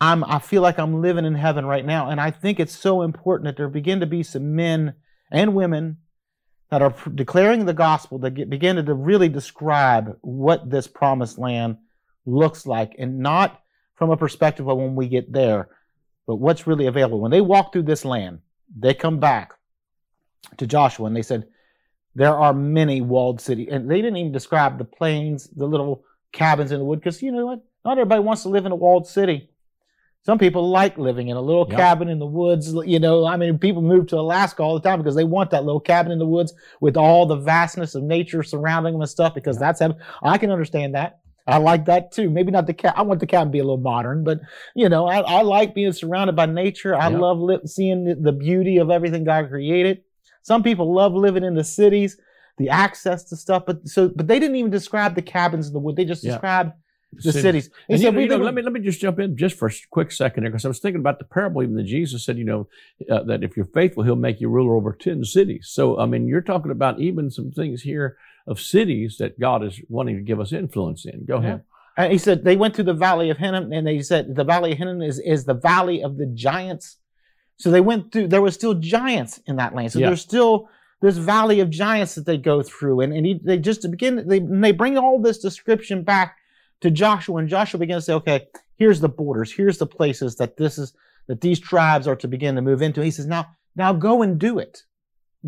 I'm 0.00 0.24
I 0.24 0.38
feel 0.38 0.62
like 0.62 0.78
I'm 0.78 1.02
living 1.02 1.24
in 1.26 1.34
heaven 1.34 1.66
right 1.66 1.84
now, 1.84 2.08
and 2.08 2.20
I 2.20 2.30
think 2.30 2.58
it's 2.58 2.76
so 2.76 3.02
important 3.02 3.44
that 3.44 3.56
there 3.56 3.68
begin 3.68 4.00
to 4.00 4.06
be 4.06 4.22
some 4.22 4.54
men 4.54 4.94
and 5.30 5.54
women 5.54 5.98
that 6.70 6.82
are 6.82 6.94
declaring 7.14 7.66
the 7.66 7.74
gospel 7.74 8.18
that 8.20 8.30
get, 8.30 8.48
begin 8.48 8.76
to 8.84 8.94
really 8.94 9.28
describe 9.28 10.16
what 10.22 10.70
this 10.70 10.86
promised 10.86 11.38
land 11.38 11.76
looks 12.24 12.64
like, 12.64 12.94
and 12.98 13.18
not 13.18 13.60
from 13.96 14.10
a 14.10 14.16
perspective 14.16 14.68
of 14.68 14.78
when 14.78 14.94
we 14.94 15.08
get 15.08 15.30
there, 15.30 15.68
but 16.26 16.36
what's 16.36 16.66
really 16.66 16.86
available. 16.86 17.20
When 17.20 17.30
they 17.30 17.42
walk 17.42 17.72
through 17.72 17.82
this 17.82 18.04
land, 18.04 18.38
they 18.74 18.94
come 18.94 19.20
back 19.20 19.52
to 20.56 20.66
Joshua 20.66 21.06
and 21.06 21.16
they 21.16 21.22
said, 21.22 21.46
There 22.14 22.34
are 22.34 22.52
many 22.52 23.00
walled 23.00 23.40
cities. 23.40 23.68
And 23.70 23.90
they 23.90 24.02
didn't 24.02 24.16
even 24.16 24.32
describe 24.32 24.78
the 24.78 24.84
plains, 24.84 25.48
the 25.48 25.66
little 25.66 26.04
cabins 26.32 26.72
in 26.72 26.78
the 26.78 26.84
wood, 26.84 27.00
because 27.00 27.22
you 27.22 27.32
know 27.32 27.46
what? 27.46 27.64
Not 27.84 27.98
everybody 27.98 28.22
wants 28.22 28.42
to 28.42 28.48
live 28.48 28.66
in 28.66 28.72
a 28.72 28.76
walled 28.76 29.06
city. 29.06 29.48
Some 30.22 30.38
people 30.38 30.68
like 30.68 30.98
living 30.98 31.28
in 31.28 31.36
a 31.36 31.40
little 31.40 31.66
yep. 31.68 31.78
cabin 31.78 32.08
in 32.08 32.18
the 32.18 32.26
woods. 32.26 32.74
You 32.84 33.00
know, 33.00 33.26
I 33.26 33.38
mean, 33.38 33.58
people 33.58 33.80
move 33.80 34.08
to 34.08 34.18
Alaska 34.18 34.62
all 34.62 34.78
the 34.78 34.86
time 34.86 34.98
because 34.98 35.14
they 35.14 35.24
want 35.24 35.50
that 35.50 35.64
little 35.64 35.80
cabin 35.80 36.12
in 36.12 36.18
the 36.18 36.26
woods 36.26 36.52
with 36.80 36.96
all 36.96 37.24
the 37.24 37.36
vastness 37.36 37.94
of 37.94 38.02
nature 38.02 38.42
surrounding 38.42 38.92
them 38.92 39.00
and 39.00 39.10
stuff. 39.10 39.34
Because 39.34 39.56
yep. 39.56 39.78
that's 39.78 39.96
I 40.22 40.36
can 40.36 40.50
understand 40.50 40.94
that. 40.94 41.20
I 41.46 41.56
like 41.56 41.86
that 41.86 42.12
too. 42.12 42.28
Maybe 42.28 42.52
not 42.52 42.66
the 42.66 42.74
cat. 42.74 42.94
I 42.96 43.02
want 43.02 43.20
the 43.20 43.26
cabin 43.26 43.48
to 43.48 43.52
be 43.52 43.58
a 43.60 43.64
little 43.64 43.78
modern, 43.78 44.24
but 44.24 44.40
you 44.74 44.88
know, 44.88 45.06
I, 45.06 45.20
I 45.20 45.42
like 45.42 45.74
being 45.74 45.92
surrounded 45.92 46.36
by 46.36 46.46
nature. 46.46 46.94
I 46.94 47.08
yep. 47.08 47.18
love 47.18 47.38
li- 47.38 47.60
seeing 47.66 48.04
the, 48.04 48.14
the 48.14 48.32
beauty 48.32 48.76
of 48.76 48.90
everything 48.90 49.24
God 49.24 49.48
created. 49.48 50.02
Some 50.42 50.62
people 50.62 50.92
love 50.92 51.12
living 51.14 51.44
in 51.44 51.54
the 51.54 51.64
cities, 51.64 52.16
the 52.58 52.68
access 52.68 53.24
to 53.24 53.36
stuff, 53.36 53.64
but 53.66 53.88
so 53.88 54.08
but 54.08 54.26
they 54.26 54.38
didn't 54.38 54.56
even 54.56 54.70
describe 54.70 55.14
the 55.14 55.22
cabins 55.22 55.66
in 55.68 55.72
the 55.72 55.78
wood. 55.78 55.96
They 55.96 56.04
just 56.04 56.22
described 56.32 56.72
the 57.12 57.32
cities. 57.32 57.70
He 57.88 57.96
said, 57.98 58.14
you, 58.14 58.20
you 58.20 58.28
know, 58.28 58.36
let 58.36 58.54
me 58.54 58.62
let 58.62 58.72
me 58.72 58.80
just 58.80 59.00
jump 59.00 59.18
in 59.18 59.36
just 59.36 59.56
for 59.56 59.68
a 59.68 59.72
quick 59.90 60.12
second 60.12 60.44
here 60.44 60.50
because 60.50 60.64
I 60.64 60.68
was 60.68 60.78
thinking 60.78 61.00
about 61.00 61.18
the 61.18 61.24
parable 61.24 61.62
even 61.62 61.74
that 61.76 61.84
Jesus 61.84 62.24
said, 62.24 62.38
you 62.38 62.44
know, 62.44 62.68
uh, 63.10 63.22
that 63.24 63.42
if 63.42 63.56
you're 63.56 63.66
faithful, 63.66 64.04
He'll 64.04 64.16
make 64.16 64.40
you 64.40 64.48
ruler 64.48 64.76
over 64.76 64.92
ten 64.92 65.24
cities. 65.24 65.68
So 65.70 65.98
I 65.98 66.06
mean, 66.06 66.28
you're 66.28 66.40
talking 66.40 66.70
about 66.70 67.00
even 67.00 67.30
some 67.30 67.50
things 67.50 67.82
here 67.82 68.16
of 68.46 68.60
cities 68.60 69.16
that 69.18 69.38
God 69.40 69.64
is 69.64 69.80
wanting 69.88 70.16
to 70.16 70.22
give 70.22 70.40
us 70.40 70.52
influence 70.52 71.04
in. 71.04 71.24
Go 71.24 71.36
ahead. 71.36 71.62
Yeah. 71.98 72.08
he 72.08 72.18
said 72.18 72.44
they 72.44 72.56
went 72.56 72.74
to 72.76 72.82
the 72.82 72.94
valley 72.94 73.30
of 73.30 73.38
Hinnom, 73.38 73.72
and 73.72 73.86
they 73.86 74.00
said 74.02 74.34
the 74.36 74.44
valley 74.44 74.72
of 74.72 74.78
Hinnom 74.78 75.02
is 75.02 75.18
is 75.18 75.44
the 75.44 75.54
valley 75.54 76.02
of 76.02 76.16
the 76.16 76.26
giants. 76.26 76.96
So 77.60 77.70
they 77.70 77.80
went 77.80 78.10
through. 78.10 78.28
There 78.28 78.42
were 78.42 78.50
still 78.50 78.74
giants 78.74 79.40
in 79.46 79.56
that 79.56 79.74
land. 79.74 79.92
So 79.92 79.98
yeah. 79.98 80.06
there's 80.06 80.22
still 80.22 80.68
this 81.00 81.16
valley 81.16 81.60
of 81.60 81.70
giants 81.70 82.14
that 82.14 82.26
they 82.26 82.36
go 82.36 82.62
through, 82.62 83.00
and 83.00 83.12
and 83.12 83.26
he, 83.26 83.40
they 83.42 83.58
just 83.58 83.88
begin. 83.90 84.26
They 84.26 84.40
they 84.40 84.72
bring 84.72 84.96
all 84.96 85.20
this 85.20 85.38
description 85.38 86.02
back 86.02 86.36
to 86.80 86.90
Joshua, 86.90 87.36
and 87.36 87.48
Joshua 87.48 87.78
begins 87.78 88.04
to 88.04 88.06
say, 88.06 88.14
okay, 88.14 88.48
here's 88.76 89.00
the 89.00 89.08
borders, 89.08 89.52
here's 89.52 89.78
the 89.78 89.86
places 89.86 90.36
that 90.36 90.56
this 90.56 90.78
is 90.78 90.94
that 91.26 91.42
these 91.42 91.60
tribes 91.60 92.08
are 92.08 92.16
to 92.16 92.26
begin 92.26 92.56
to 92.56 92.62
move 92.62 92.82
into. 92.82 93.04
He 93.04 93.12
says, 93.12 93.26
now, 93.26 93.46
now 93.76 93.92
go 93.92 94.22
and 94.22 94.38
do 94.38 94.58
it. 94.58 94.82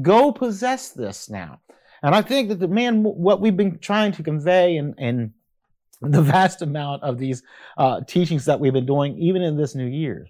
Go 0.00 0.30
possess 0.30 0.90
this 0.90 1.28
now. 1.28 1.60
And 2.04 2.14
I 2.14 2.22
think 2.22 2.50
that 2.50 2.60
the 2.60 2.68
man, 2.68 3.02
what 3.02 3.40
we've 3.40 3.56
been 3.56 3.78
trying 3.78 4.12
to 4.12 4.22
convey 4.22 4.76
and, 4.76 4.94
in 4.98 5.32
the 6.00 6.22
vast 6.34 6.62
amount 6.62 7.02
of 7.02 7.18
these 7.18 7.42
uh, 7.76 8.00
teachings 8.06 8.44
that 8.44 8.60
we've 8.60 8.72
been 8.72 8.86
doing, 8.86 9.18
even 9.18 9.42
in 9.42 9.56
this 9.56 9.74
new 9.74 9.86
year, 9.86 10.28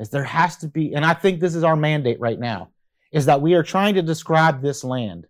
is 0.00 0.08
there 0.10 0.24
has 0.24 0.56
to 0.56 0.68
be, 0.68 0.94
and 0.94 1.04
I 1.04 1.14
think 1.14 1.38
this 1.38 1.54
is 1.54 1.62
our 1.62 1.76
mandate 1.76 2.18
right 2.18 2.38
now, 2.38 2.70
is 3.12 3.26
that 3.26 3.40
we 3.40 3.54
are 3.54 3.62
trying 3.62 3.94
to 3.94 4.02
describe 4.02 4.62
this 4.62 4.82
land. 4.82 5.26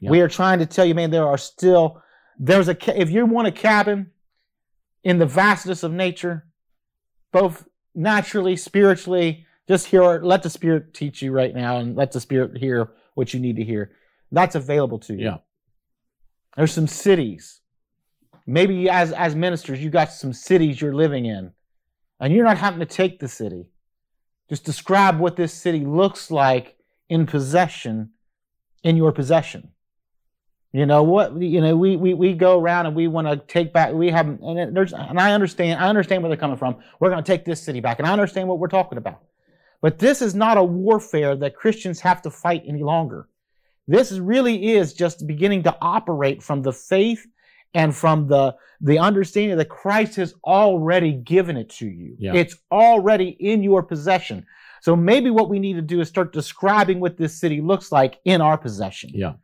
Yep. 0.00 0.10
We 0.10 0.20
are 0.20 0.28
trying 0.28 0.60
to 0.60 0.66
tell 0.66 0.86
you, 0.86 0.94
man, 0.94 1.10
there 1.10 1.26
are 1.26 1.36
still, 1.36 2.00
there's 2.38 2.68
a, 2.68 3.00
if 3.00 3.10
you 3.10 3.26
want 3.26 3.48
a 3.48 3.52
cabin, 3.52 4.12
in 5.02 5.18
the 5.18 5.26
vastness 5.26 5.82
of 5.82 5.92
nature, 5.92 6.46
both 7.32 7.66
naturally, 7.94 8.56
spiritually. 8.56 9.46
Just 9.66 9.86
hear, 9.86 10.20
let 10.20 10.42
the 10.42 10.50
Spirit 10.50 10.92
teach 10.92 11.22
you 11.22 11.32
right 11.32 11.54
now, 11.54 11.78
and 11.78 11.96
let 11.96 12.12
the 12.12 12.20
Spirit 12.20 12.58
hear 12.58 12.90
what 13.14 13.32
you 13.32 13.40
need 13.40 13.56
to 13.56 13.64
hear. 13.64 13.92
That's 14.30 14.54
available 14.54 14.98
to 15.00 15.14
you. 15.14 15.24
Yeah. 15.24 15.36
There's 16.56 16.72
some 16.72 16.86
cities. 16.86 17.60
Maybe 18.46 18.90
as 18.90 19.12
as 19.12 19.34
ministers, 19.34 19.82
you 19.82 19.90
got 19.90 20.12
some 20.12 20.32
cities 20.32 20.80
you're 20.80 20.94
living 20.94 21.24
in, 21.24 21.52
and 22.18 22.34
you're 22.34 22.44
not 22.44 22.58
having 22.58 22.80
to 22.80 22.86
take 22.86 23.20
the 23.20 23.28
city. 23.28 23.66
Just 24.50 24.64
describe 24.64 25.20
what 25.20 25.36
this 25.36 25.54
city 25.54 25.84
looks 25.84 26.30
like 26.30 26.76
in 27.08 27.24
possession, 27.24 28.10
in 28.82 28.96
your 28.96 29.12
possession. 29.12 29.70
You 30.72 30.86
know 30.86 31.04
what? 31.04 31.40
You 31.40 31.60
know 31.60 31.76
we 31.76 31.96
we, 31.96 32.14
we 32.14 32.32
go 32.32 32.58
around 32.58 32.86
and 32.86 32.94
we 32.94 33.06
want 33.06 33.28
to 33.28 33.36
take 33.36 33.72
back. 33.72 33.92
We 33.92 34.10
have 34.10 34.26
and 34.26 34.76
there's 34.76 34.92
and 34.92 35.18
I 35.18 35.32
understand. 35.32 35.80
I 35.80 35.88
understand 35.88 36.22
where 36.22 36.28
they're 36.30 36.36
coming 36.36 36.56
from. 36.56 36.76
We're 36.98 37.10
going 37.10 37.22
to 37.22 37.26
take 37.26 37.44
this 37.44 37.62
city 37.62 37.80
back, 37.80 37.98
and 38.00 38.06
I 38.06 38.12
understand 38.12 38.48
what 38.48 38.58
we're 38.58 38.68
talking 38.68 38.98
about. 38.98 39.22
But 39.80 39.98
this 39.98 40.20
is 40.20 40.34
not 40.34 40.58
a 40.58 40.64
warfare 40.64 41.34
that 41.36 41.56
Christians 41.56 42.00
have 42.00 42.20
to 42.22 42.30
fight 42.30 42.64
any 42.66 42.82
longer. 42.82 43.28
This 43.88 44.12
really 44.12 44.72
is 44.72 44.92
just 44.92 45.26
beginning 45.26 45.62
to 45.64 45.76
operate 45.80 46.42
from 46.42 46.62
the 46.62 46.72
faith 46.72 47.26
and 47.74 47.94
from 47.94 48.26
the 48.28 48.54
the 48.80 48.98
understanding 48.98 49.56
that 49.58 49.68
Christ 49.68 50.16
has 50.16 50.34
already 50.44 51.12
given 51.12 51.56
it 51.56 51.68
to 51.70 51.86
you. 51.86 52.16
Yeah. 52.18 52.34
It's 52.34 52.56
already 52.72 53.36
in 53.38 53.62
your 53.62 53.82
possession. 53.82 54.46
So 54.80 54.96
maybe 54.96 55.30
what 55.30 55.50
we 55.50 55.58
need 55.58 55.74
to 55.74 55.82
do 55.82 56.00
is 56.00 56.08
start 56.08 56.32
describing 56.32 57.00
what 57.00 57.18
this 57.18 57.38
city 57.38 57.60
looks 57.60 57.92
like 57.92 58.18
in 58.24 58.40
our 58.40 58.56
possession. 58.56 59.10
Yeah. 59.12 59.34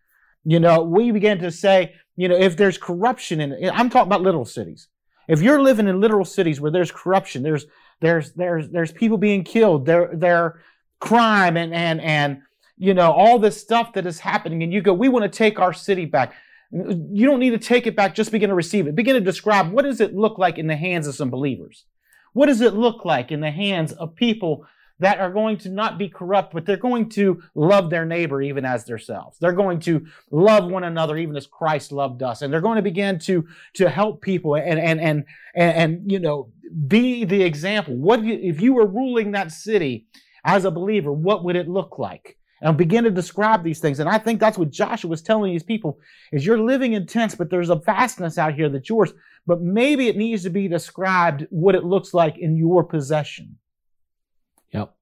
You 0.44 0.60
know, 0.60 0.82
we 0.82 1.10
begin 1.10 1.38
to 1.40 1.50
say, 1.50 1.94
you 2.16 2.28
know, 2.28 2.36
if 2.36 2.56
there's 2.56 2.78
corruption 2.78 3.40
in 3.40 3.52
it, 3.52 3.68
I'm 3.68 3.90
talking 3.90 4.08
about 4.08 4.22
little 4.22 4.44
cities. 4.44 4.88
If 5.28 5.42
you're 5.42 5.60
living 5.60 5.88
in 5.88 6.00
literal 6.00 6.24
cities 6.24 6.60
where 6.60 6.70
there's 6.70 6.92
corruption, 6.92 7.42
there's 7.42 7.66
there's 8.00 8.32
there's 8.32 8.68
there's 8.70 8.92
people 8.92 9.18
being 9.18 9.44
killed, 9.44 9.86
there 9.86 10.10
there 10.14 10.62
crime 11.00 11.56
and 11.56 11.74
and 11.74 12.00
and 12.00 12.42
you 12.76 12.94
know 12.94 13.10
all 13.10 13.38
this 13.38 13.60
stuff 13.60 13.92
that 13.94 14.06
is 14.06 14.20
happening, 14.20 14.62
and 14.62 14.72
you 14.72 14.80
go, 14.80 14.92
we 14.92 15.08
want 15.08 15.30
to 15.30 15.36
take 15.36 15.58
our 15.58 15.72
city 15.72 16.04
back. 16.04 16.34
You 16.70 17.26
don't 17.26 17.40
need 17.40 17.50
to 17.50 17.58
take 17.58 17.86
it 17.86 17.96
back; 17.96 18.14
just 18.14 18.32
begin 18.32 18.48
to 18.48 18.54
receive 18.54 18.86
it. 18.86 18.94
Begin 18.94 19.14
to 19.14 19.20
describe 19.20 19.70
what 19.72 19.84
does 19.84 20.00
it 20.00 20.14
look 20.14 20.38
like 20.38 20.58
in 20.58 20.66
the 20.66 20.76
hands 20.76 21.06
of 21.06 21.14
some 21.14 21.30
believers. 21.30 21.84
What 22.32 22.46
does 22.46 22.60
it 22.60 22.74
look 22.74 23.04
like 23.04 23.32
in 23.32 23.40
the 23.40 23.50
hands 23.50 23.92
of 23.92 24.14
people 24.14 24.66
that 24.98 25.18
are 25.18 25.30
going 25.30 25.58
to 25.58 25.68
not 25.68 25.98
be 25.98 26.08
corrupt, 26.08 26.54
but 26.54 26.64
they're 26.64 26.76
going 26.76 27.08
to 27.10 27.42
love 27.54 27.90
their 27.90 28.06
neighbor 28.06 28.40
even 28.40 28.64
as 28.64 28.84
themselves. 28.84 29.38
They're 29.38 29.52
going 29.52 29.80
to 29.80 30.06
love 30.30 30.70
one 30.70 30.84
another 30.84 31.16
even 31.18 31.36
as 31.36 31.46
Christ 31.46 31.92
loved 31.92 32.22
us. 32.22 32.42
And 32.42 32.52
they're 32.52 32.60
going 32.60 32.76
to 32.76 32.82
begin 32.82 33.18
to, 33.20 33.46
to 33.74 33.90
help 33.90 34.22
people 34.22 34.54
and, 34.54 34.78
and, 34.78 35.00
and, 35.00 35.24
and, 35.54 35.76
and 35.76 36.12
you 36.12 36.18
know, 36.18 36.50
be 36.86 37.24
the 37.24 37.42
example. 37.42 37.94
What 37.94 38.20
if 38.24 38.60
you 38.60 38.72
were 38.72 38.86
ruling 38.86 39.32
that 39.32 39.52
city 39.52 40.06
as 40.44 40.64
a 40.64 40.70
believer, 40.70 41.12
what 41.12 41.44
would 41.44 41.56
it 41.56 41.68
look 41.68 41.98
like? 41.98 42.38
And 42.66 42.76
begin 42.76 43.04
to 43.04 43.12
describe 43.12 43.62
these 43.62 43.78
things. 43.78 44.00
And 44.00 44.08
I 44.08 44.18
think 44.18 44.40
that's 44.40 44.58
what 44.58 44.70
Joshua 44.70 45.08
was 45.08 45.22
telling 45.22 45.52
these 45.52 45.62
people 45.62 46.00
is 46.32 46.44
you're 46.44 46.58
living 46.58 46.94
in 46.94 47.06
tents, 47.06 47.36
but 47.36 47.48
there's 47.48 47.70
a 47.70 47.76
vastness 47.76 48.38
out 48.38 48.54
here 48.54 48.68
that's 48.68 48.88
yours. 48.88 49.12
But 49.46 49.62
maybe 49.62 50.08
it 50.08 50.16
needs 50.16 50.42
to 50.42 50.50
be 50.50 50.66
described 50.66 51.46
what 51.50 51.76
it 51.76 51.84
looks 51.84 52.12
like 52.12 52.38
in 52.38 52.56
your 52.56 52.82
possession. 52.82 53.58
Yep. 54.72 54.92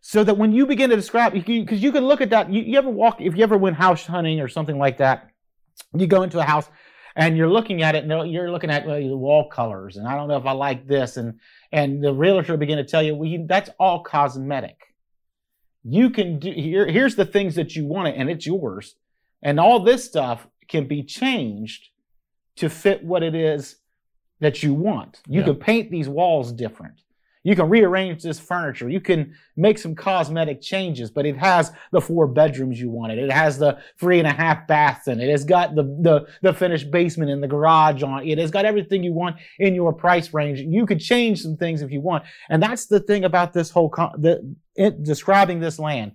So 0.00 0.24
that 0.24 0.38
when 0.38 0.52
you 0.52 0.64
begin 0.64 0.88
to 0.88 0.96
describe, 0.96 1.34
because 1.34 1.82
you 1.82 1.92
can 1.92 2.06
look 2.06 2.22
at 2.22 2.30
that, 2.30 2.50
you, 2.50 2.62
you 2.62 2.78
ever 2.78 2.88
walk, 2.88 3.20
if 3.20 3.36
you 3.36 3.42
ever 3.42 3.58
went 3.58 3.76
house 3.76 4.06
hunting 4.06 4.40
or 4.40 4.48
something 4.48 4.78
like 4.78 4.96
that, 4.96 5.28
you 5.92 6.06
go 6.06 6.22
into 6.22 6.38
a 6.38 6.44
house 6.44 6.70
and 7.16 7.36
you're 7.36 7.50
looking 7.50 7.82
at 7.82 7.96
it 7.96 8.04
and 8.04 8.32
you're 8.32 8.50
looking 8.50 8.70
at 8.70 8.86
well, 8.86 8.98
the 8.98 9.14
wall 9.14 9.50
colors 9.50 9.98
and 9.98 10.08
I 10.08 10.14
don't 10.14 10.28
know 10.28 10.38
if 10.38 10.46
I 10.46 10.52
like 10.52 10.86
this 10.86 11.18
and 11.18 11.38
and 11.70 12.02
the 12.02 12.14
realtor 12.14 12.56
begin 12.56 12.78
to 12.78 12.84
tell 12.84 13.02
you 13.02 13.14
well, 13.14 13.44
that's 13.46 13.68
all 13.78 14.02
cosmetic. 14.02 14.87
You 15.84 16.10
can 16.10 16.38
do 16.38 16.50
here. 16.50 16.86
Here's 16.86 17.16
the 17.16 17.24
things 17.24 17.54
that 17.54 17.76
you 17.76 17.86
want 17.86 18.08
it 18.08 18.14
and 18.16 18.28
it's 18.28 18.46
yours, 18.46 18.96
and 19.42 19.58
all 19.60 19.80
this 19.80 20.04
stuff 20.04 20.46
can 20.68 20.86
be 20.86 21.02
changed 21.02 21.88
to 22.56 22.68
fit 22.68 23.04
what 23.04 23.22
it 23.22 23.34
is 23.34 23.76
that 24.40 24.62
you 24.62 24.74
want. 24.74 25.20
You 25.26 25.40
yeah. 25.40 25.46
can 25.46 25.56
paint 25.56 25.90
these 25.90 26.08
walls 26.08 26.52
different. 26.52 27.02
You 27.48 27.56
can 27.56 27.70
rearrange 27.70 28.22
this 28.22 28.38
furniture. 28.38 28.90
You 28.90 29.00
can 29.00 29.34
make 29.56 29.78
some 29.78 29.94
cosmetic 29.94 30.60
changes, 30.60 31.10
but 31.10 31.24
it 31.24 31.34
has 31.38 31.72
the 31.92 32.00
four 32.02 32.26
bedrooms 32.26 32.78
you 32.78 32.90
wanted. 32.90 33.16
It 33.16 33.32
has 33.32 33.56
the 33.58 33.78
three 33.98 34.18
and 34.18 34.28
a 34.28 34.32
half 34.32 34.66
baths 34.66 35.08
in 35.08 35.18
it. 35.18 35.30
It's 35.30 35.44
got 35.44 35.74
the, 35.74 35.84
the, 35.84 36.26
the 36.42 36.52
finished 36.52 36.90
basement 36.90 37.30
and 37.30 37.42
the 37.42 37.48
garage 37.48 38.02
on 38.02 38.28
it. 38.28 38.38
It's 38.38 38.50
got 38.50 38.66
everything 38.66 39.02
you 39.02 39.14
want 39.14 39.36
in 39.58 39.74
your 39.74 39.94
price 39.94 40.34
range. 40.34 40.60
You 40.60 40.84
could 40.84 41.00
change 41.00 41.40
some 41.40 41.56
things 41.56 41.80
if 41.80 41.90
you 41.90 42.02
want. 42.02 42.24
And 42.50 42.62
that's 42.62 42.84
the 42.84 43.00
thing 43.00 43.24
about 43.24 43.54
this 43.54 43.70
whole, 43.70 43.88
the, 44.18 44.54
it, 44.76 45.02
describing 45.02 45.58
this 45.58 45.78
land. 45.78 46.12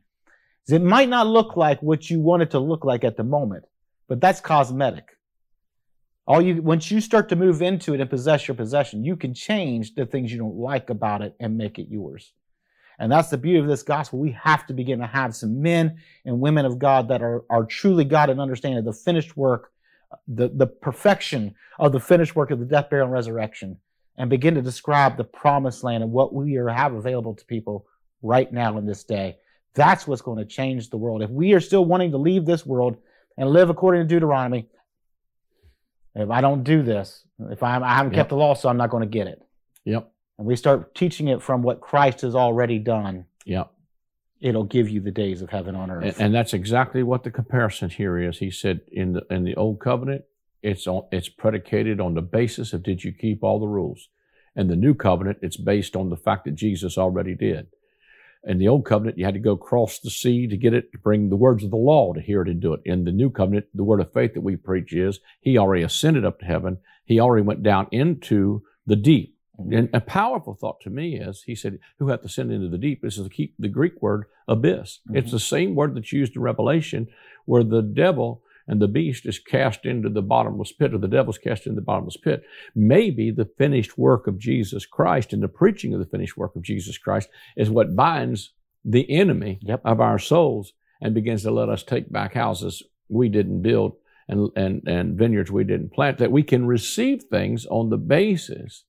It 0.68 0.84
might 0.84 1.10
not 1.10 1.26
look 1.26 1.58
like 1.58 1.82
what 1.82 2.12
you 2.12 2.20
want 2.20 2.44
it 2.44 2.52
to 2.52 2.60
look 2.60 2.86
like 2.86 3.04
at 3.04 3.18
the 3.18 3.24
moment, 3.24 3.66
but 4.08 4.22
that's 4.22 4.40
cosmetic. 4.40 5.18
All 6.26 6.42
you 6.42 6.62
once 6.62 6.90
you 6.90 7.02
start 7.02 7.28
to 7.30 7.36
move 7.36 7.62
into 7.62 7.94
it 7.94 8.00
and 8.00 8.10
possess 8.10 8.48
your 8.48 8.56
possession, 8.56 9.04
you 9.04 9.18
can 9.18 9.34
change 9.34 9.96
the 9.96 10.06
things 10.06 10.32
you 10.32 10.38
don't 10.38 10.56
like 10.56 10.90
about 10.90 11.22
it 11.22 11.36
and 11.40 11.58
make 11.58 11.80
it 11.80 11.90
yours. 11.90 12.32
And 13.00 13.12
that's 13.12 13.30
the 13.30 13.38
beauty 13.38 13.60
of 13.60 13.68
this 13.68 13.84
gospel. 13.84 14.20
We 14.20 14.32
have 14.32 14.66
to 14.68 14.74
begin 14.74 15.00
to 15.00 15.08
have 15.08 15.36
some 15.36 15.62
men 15.62 15.98
and 16.26 16.40
women 16.40 16.66
of 16.66 16.80
God 16.80 17.10
that 17.10 17.22
are, 17.22 17.44
are 17.50 17.66
truly 17.66 18.06
God 18.06 18.30
and 18.30 18.40
understand 18.40 18.86
the 18.86 18.94
finished 18.94 19.36
work, 19.36 19.72
the, 20.28 20.50
the 20.50 20.68
perfection 20.68 21.56
of 21.80 21.92
the 21.92 22.00
finished 22.00 22.36
work 22.36 22.52
of 22.52 22.60
the 22.60 22.66
death, 22.66 22.90
burial, 22.90 23.08
and 23.08 23.14
resurrection, 23.14 23.78
and 24.18 24.30
begin 24.30 24.56
to 24.56 24.62
describe 24.62 25.18
the 25.18 25.24
promised 25.24 25.84
land 25.84 26.04
and 26.04 26.12
what 26.12 26.34
we 26.34 26.56
are, 26.58 26.70
have 26.70 26.94
available 26.94 27.34
to 27.34 27.46
people 27.46 27.86
right 28.22 28.54
now 28.54 28.78
in 28.78 28.86
this 28.86 29.04
day. 29.04 29.38
That's 29.74 30.08
what's 30.08 30.22
going 30.22 30.38
to 30.38 30.46
change 30.46 30.90
the 30.90 30.98
world. 30.98 31.24
If 31.24 31.32
we 31.32 31.54
are 31.54 31.60
still 31.60 31.84
wanting 31.84 32.12
to 32.12 32.18
leave 32.18 32.46
this 32.46 32.66
world 32.66 32.96
and 33.38 33.50
live 33.50 33.72
according 33.72 34.04
to 34.04 34.08
Deuteronomy, 34.08 34.68
if 36.16 36.30
I 36.30 36.42
don't 36.42 36.64
do 36.64 36.84
this, 36.84 37.26
if 37.50 37.64
I'm, 37.64 37.84
I 37.84 37.96
haven't 37.96 38.14
yep. 38.14 38.20
kept 38.20 38.30
the 38.30 38.38
law, 38.38 38.54
so 38.54 38.70
I'm 38.70 38.78
not 38.78 38.90
going 38.90 39.02
to 39.02 39.10
get 39.10 39.28
it. 39.28 39.42
Yep. 39.86 40.12
And 40.38 40.48
we 40.48 40.56
start 40.56 40.96
teaching 40.96 41.28
it 41.28 41.42
from 41.42 41.64
what 41.64 41.82
Christ 41.82 42.22
has 42.22 42.36
already 42.36 42.80
done. 42.80 43.26
Yep. 43.46 43.72
It'll 44.42 44.66
give 44.66 44.90
you 44.90 45.00
the 45.00 45.12
days 45.12 45.42
of 45.42 45.50
heaven 45.50 45.76
on 45.76 45.90
earth. 45.90 46.04
And, 46.04 46.16
and 46.20 46.36
that's 46.36 46.54
exactly 46.54 47.02
what 47.02 47.24
the 47.24 47.32
comparison 47.32 47.90
here 47.90 48.18
is. 48.18 48.40
He 48.40 48.52
said 48.52 48.82
in 48.92 49.14
the 49.14 49.26
in 49.30 49.46
the 49.46 49.56
old 49.56 49.80
covenant, 49.80 50.24
it's 50.62 50.86
on, 50.86 51.04
it's 51.12 51.30
predicated 51.30 52.00
on 52.00 52.14
the 52.14 52.22
basis 52.22 52.74
of 52.74 52.84
did 52.84 53.04
you 53.04 53.14
keep 53.14 53.44
all 53.44 53.60
the 53.60 53.68
rules. 53.68 54.10
And 54.56 54.70
the 54.70 54.76
new 54.76 54.94
covenant, 54.94 55.40
it's 55.42 55.58
based 55.58 55.96
on 55.96 56.10
the 56.10 56.18
fact 56.18 56.46
that 56.46 56.56
Jesus 56.56 56.98
already 56.98 57.36
did. 57.36 57.68
In 58.46 58.58
the 58.58 58.68
old 58.68 58.86
covenant, 58.86 59.18
you 59.18 59.24
had 59.24 59.36
to 59.36 59.40
go 59.40 59.54
across 59.54 60.00
the 60.00 60.10
sea 60.10 60.48
to 60.48 60.58
get 60.58 60.74
it, 60.74 60.92
to 60.92 60.98
bring 60.98 61.30
the 61.30 61.38
words 61.38 61.64
of 61.64 61.72
the 61.72 61.78
law 61.78 62.12
to 62.12 62.20
hear 62.20 62.42
it 62.42 62.50
and 62.50 62.60
do 62.60 62.74
it. 62.74 62.82
In 62.84 63.06
the 63.06 63.12
new 63.12 63.30
covenant, 63.30 63.68
the 63.74 63.86
word 63.86 64.02
of 64.02 64.12
faith 64.12 64.34
that 64.34 64.42
we 64.42 64.58
preach 64.58 64.92
is 64.92 65.20
he 65.40 65.58
already 65.58 65.82
ascended 65.82 66.26
up 66.26 66.40
to 66.40 66.46
heaven. 66.46 66.78
He 67.06 67.20
already 67.20 67.46
went 67.46 67.64
down 67.64 67.88
into 67.92 68.64
the 68.86 68.98
deep. 68.98 69.38
Mm-hmm. 69.60 69.74
And 69.74 69.90
a 69.94 70.02
powerful 70.02 70.56
thought 70.56 70.82
to 70.82 70.90
me 70.90 71.16
is, 71.16 71.44
he 71.46 71.56
said, 71.56 71.80
who 72.00 72.10
hath 72.10 72.26
ascended 72.26 72.56
into 72.56 72.70
the 72.70 72.78
deep? 72.78 73.02
This 73.02 73.18
is 73.18 73.30
the, 73.30 73.54
the 73.58 73.70
Greek 73.70 74.02
word 74.02 74.26
abyss. 74.48 75.00
Mm-hmm. 75.08 75.18
It's 75.18 75.32
the 75.32 75.40
same 75.40 75.74
word 75.74 75.96
that's 75.96 76.12
used 76.12 76.36
in 76.36 76.42
Revelation 76.42 77.08
where 77.46 77.64
the 77.64 77.82
devil 77.82 78.43
and 78.68 78.82
the 78.82 78.88
beast 78.88 79.26
is 79.26 79.40
cast 79.40 79.86
into 79.86 80.10
the 80.10 80.22
bottomless 80.22 80.72
pit, 80.72 80.94
or 80.94 80.98
the 80.98 81.08
devil's 81.08 81.38
cast 81.38 81.68
into 81.68 81.76
the 81.76 81.86
bottomless 81.86 82.18
pit. 82.18 82.44
Maybe 82.76 83.32
the 83.32 83.50
finished 83.58 83.98
work 83.98 84.28
of 84.28 84.40
Jesus 84.40 84.86
Christ 84.86 85.34
and 85.34 85.44
the 85.44 85.48
preaching 85.48 85.94
of 85.94 86.00
the 86.00 86.06
finished 86.06 86.38
work 86.38 86.56
of 86.56 86.62
Jesus 86.62 86.98
Christ 86.98 87.30
is 87.58 87.70
what 87.70 87.96
binds 87.96 88.54
the 88.86 89.10
enemy 89.10 89.60
yep. 89.62 89.82
of 89.86 90.00
our 90.00 90.20
souls 90.20 90.74
and 91.02 91.14
begins 91.14 91.44
to 91.44 91.52
let 91.52 91.70
us 91.70 91.84
take 91.84 92.12
back 92.12 92.34
houses 92.34 92.84
we 93.10 93.30
didn't 93.30 93.62
build 93.62 93.96
and, 94.28 94.50
and, 94.56 94.88
and 94.88 95.18
vineyards 95.18 95.52
we 95.52 95.64
didn't 95.64 95.92
plant, 95.92 96.18
that 96.18 96.32
we 96.32 96.44
can 96.44 96.66
receive 96.66 97.24
things 97.24 97.66
on 97.66 97.90
the 97.90 97.98
basis 97.98 98.86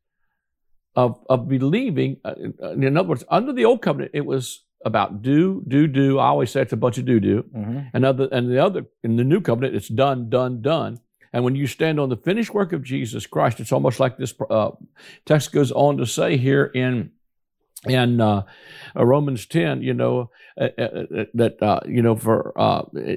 of, 0.95 1.19
of 1.29 1.49
believing. 1.49 2.19
Uh, 2.25 2.35
in 2.73 2.97
other 2.97 3.09
words, 3.09 3.25
under 3.29 3.53
the 3.53 3.65
old 3.65 3.83
covenant, 3.83 4.13
it 4.15 4.25
was 4.25 4.65
about 4.85 5.23
do, 5.23 5.63
do, 5.67 5.87
do. 5.87 6.19
I 6.19 6.27
always 6.27 6.51
say 6.51 6.63
it's 6.63 6.73
a 6.73 6.77
bunch 6.77 6.99
of 6.99 7.05
do, 7.05 7.21
do. 7.21 7.43
Mm-hmm. 7.43 7.81
And 7.93 8.05
other, 8.05 8.29
and 8.31 8.51
the 8.51 8.63
other 8.63 8.87
in 9.03 9.17
the 9.17 9.25
new 9.25 9.41
covenant, 9.41 9.75
it's 9.75 9.89
done, 9.89 10.29
done, 10.29 10.63
done. 10.63 11.01
And 11.33 11.43
when 11.43 11.57
you 11.57 11.67
stand 11.67 11.99
on 11.99 12.11
the 12.11 12.17
finished 12.17 12.55
work 12.55 12.73
of 12.73 12.85
Jesus 12.85 13.27
Christ, 13.27 13.59
it's 13.59 13.73
almost 13.73 13.99
like 13.99 14.17
this 14.17 14.33
uh, 14.49 14.71
text 15.27 15.53
goes 15.53 15.73
on 15.73 15.97
to 15.97 16.07
say 16.07 16.37
here 16.37 16.67
in 16.67 17.11
in 17.87 18.21
uh, 18.21 18.43
uh 18.97 19.05
Romans 19.05 19.47
10, 19.47 19.83
you 19.83 19.95
know, 19.95 20.31
uh, 20.59 20.69
uh, 20.79 20.83
uh 20.83 21.25
that, 21.35 21.63
uh, 21.63 21.81
you 21.87 22.03
know, 22.03 22.17
for 22.17 22.53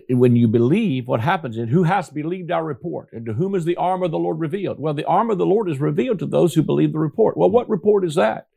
when 0.10 0.36
you 0.36 0.48
believe, 0.48 1.08
what 1.08 1.22
happens 1.22 1.58
and 1.58 1.70
who 1.70 1.84
has 1.84 2.10
believed 2.10 2.52
our 2.52 2.64
report 2.64 3.10
and 3.14 3.26
to 3.26 3.34
whom 3.34 3.56
is 3.56 3.66
the 3.66 3.78
arm 3.78 4.04
of 4.04 4.12
the 4.12 4.20
Lord 4.20 4.40
revealed? 4.40 4.80
Well, 4.80 4.94
the 4.94 5.06
arm 5.06 5.30
of 5.30 5.38
the 5.38 5.46
Lord 5.46 5.70
is 5.70 5.80
revealed 5.80 6.20
to 6.20 6.26
those 6.26 6.54
who 6.54 6.64
believe 6.64 6.92
the 6.92 7.00
report. 7.00 7.38
Well, 7.38 7.50
what 7.50 7.70
report 7.70 8.04
is 8.04 8.16
that? 8.16 8.48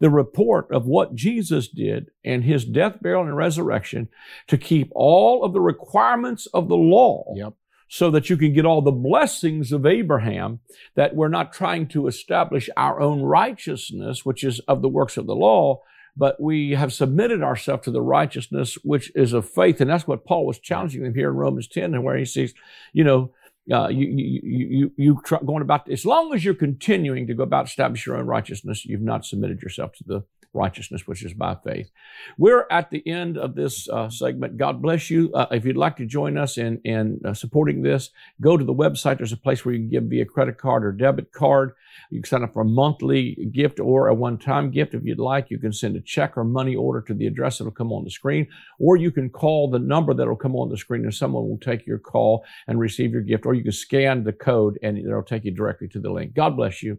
The 0.00 0.10
report 0.10 0.70
of 0.70 0.86
what 0.86 1.14
Jesus 1.14 1.68
did 1.68 2.10
and 2.24 2.44
his 2.44 2.64
death, 2.64 3.00
burial, 3.00 3.22
and 3.22 3.36
resurrection 3.36 4.08
to 4.48 4.58
keep 4.58 4.90
all 4.94 5.44
of 5.44 5.52
the 5.52 5.60
requirements 5.60 6.46
of 6.54 6.68
the 6.68 6.76
law 6.76 7.32
yep. 7.36 7.54
so 7.88 8.10
that 8.10 8.28
you 8.30 8.36
can 8.36 8.52
get 8.52 8.66
all 8.66 8.82
the 8.82 8.90
blessings 8.90 9.72
of 9.72 9.86
Abraham, 9.86 10.60
that 10.94 11.14
we're 11.14 11.28
not 11.28 11.52
trying 11.52 11.86
to 11.88 12.06
establish 12.06 12.68
our 12.76 13.00
own 13.00 13.22
righteousness, 13.22 14.24
which 14.24 14.44
is 14.44 14.60
of 14.60 14.82
the 14.82 14.88
works 14.88 15.16
of 15.16 15.26
the 15.26 15.36
law, 15.36 15.80
but 16.16 16.40
we 16.40 16.72
have 16.72 16.92
submitted 16.92 17.42
ourselves 17.42 17.84
to 17.84 17.90
the 17.90 18.02
righteousness 18.02 18.78
which 18.84 19.10
is 19.14 19.32
of 19.32 19.48
faith. 19.48 19.80
And 19.80 19.90
that's 19.90 20.06
what 20.06 20.24
Paul 20.24 20.46
was 20.46 20.58
challenging 20.58 21.02
them 21.02 21.14
here 21.14 21.30
in 21.30 21.36
Romans 21.36 21.68
10, 21.68 21.94
and 21.94 22.04
where 22.04 22.16
he 22.16 22.24
says, 22.24 22.54
you 22.92 23.04
know, 23.04 23.32
uh, 23.72 23.88
you, 23.88 24.06
you, 24.06 24.40
you, 24.42 24.92
you 24.96 25.20
try 25.24 25.38
going 25.44 25.62
about, 25.62 25.88
as 25.90 26.04
long 26.04 26.34
as 26.34 26.44
you're 26.44 26.54
continuing 26.54 27.26
to 27.26 27.34
go 27.34 27.42
about 27.42 27.66
establish 27.66 28.06
your 28.06 28.16
own 28.16 28.26
righteousness, 28.26 28.84
you've 28.84 29.00
not 29.00 29.24
submitted 29.24 29.62
yourself 29.62 29.92
to 29.92 30.04
the 30.06 30.24
righteousness, 30.54 31.06
which 31.06 31.24
is 31.24 31.34
by 31.34 31.56
faith. 31.64 31.90
We're 32.38 32.66
at 32.70 32.90
the 32.90 33.06
end 33.06 33.36
of 33.36 33.54
this 33.54 33.88
uh, 33.88 34.08
segment. 34.08 34.56
God 34.56 34.80
bless 34.80 35.10
you. 35.10 35.32
Uh, 35.34 35.46
if 35.50 35.64
you'd 35.64 35.76
like 35.76 35.96
to 35.96 36.06
join 36.06 36.38
us 36.38 36.58
in, 36.58 36.80
in 36.84 37.20
uh, 37.24 37.34
supporting 37.34 37.82
this, 37.82 38.10
go 38.40 38.56
to 38.56 38.64
the 38.64 38.74
website. 38.74 39.18
There's 39.18 39.32
a 39.32 39.36
place 39.36 39.64
where 39.64 39.74
you 39.74 39.80
can 39.80 39.90
give 39.90 40.04
via 40.04 40.24
credit 40.24 40.58
card 40.58 40.84
or 40.84 40.92
debit 40.92 41.32
card. 41.32 41.72
You 42.10 42.20
can 42.20 42.28
sign 42.28 42.44
up 42.44 42.52
for 42.52 42.62
a 42.62 42.66
monthly 42.66 43.34
gift 43.52 43.80
or 43.80 44.08
a 44.08 44.14
one-time 44.14 44.70
gift 44.70 44.94
if 44.94 45.04
you'd 45.04 45.18
like. 45.18 45.50
You 45.50 45.58
can 45.58 45.72
send 45.72 45.96
a 45.96 46.00
check 46.00 46.36
or 46.36 46.44
money 46.44 46.76
order 46.76 47.00
to 47.02 47.14
the 47.14 47.26
address 47.26 47.58
that'll 47.58 47.72
come 47.72 47.92
on 47.92 48.04
the 48.04 48.10
screen, 48.10 48.46
or 48.78 48.96
you 48.96 49.10
can 49.10 49.30
call 49.30 49.70
the 49.70 49.78
number 49.78 50.14
that'll 50.14 50.36
come 50.36 50.56
on 50.56 50.68
the 50.68 50.76
screen 50.76 51.04
and 51.04 51.14
someone 51.14 51.48
will 51.48 51.58
take 51.58 51.86
your 51.86 51.98
call 51.98 52.44
and 52.66 52.78
receive 52.78 53.12
your 53.12 53.22
gift, 53.22 53.46
or 53.46 53.54
you 53.54 53.62
can 53.62 53.72
scan 53.72 54.24
the 54.24 54.32
code 54.32 54.78
and 54.82 54.98
it'll 54.98 55.22
take 55.22 55.44
you 55.44 55.50
directly 55.50 55.88
to 55.88 56.00
the 56.00 56.10
link. 56.10 56.34
God 56.34 56.56
bless 56.56 56.82
you. 56.82 56.98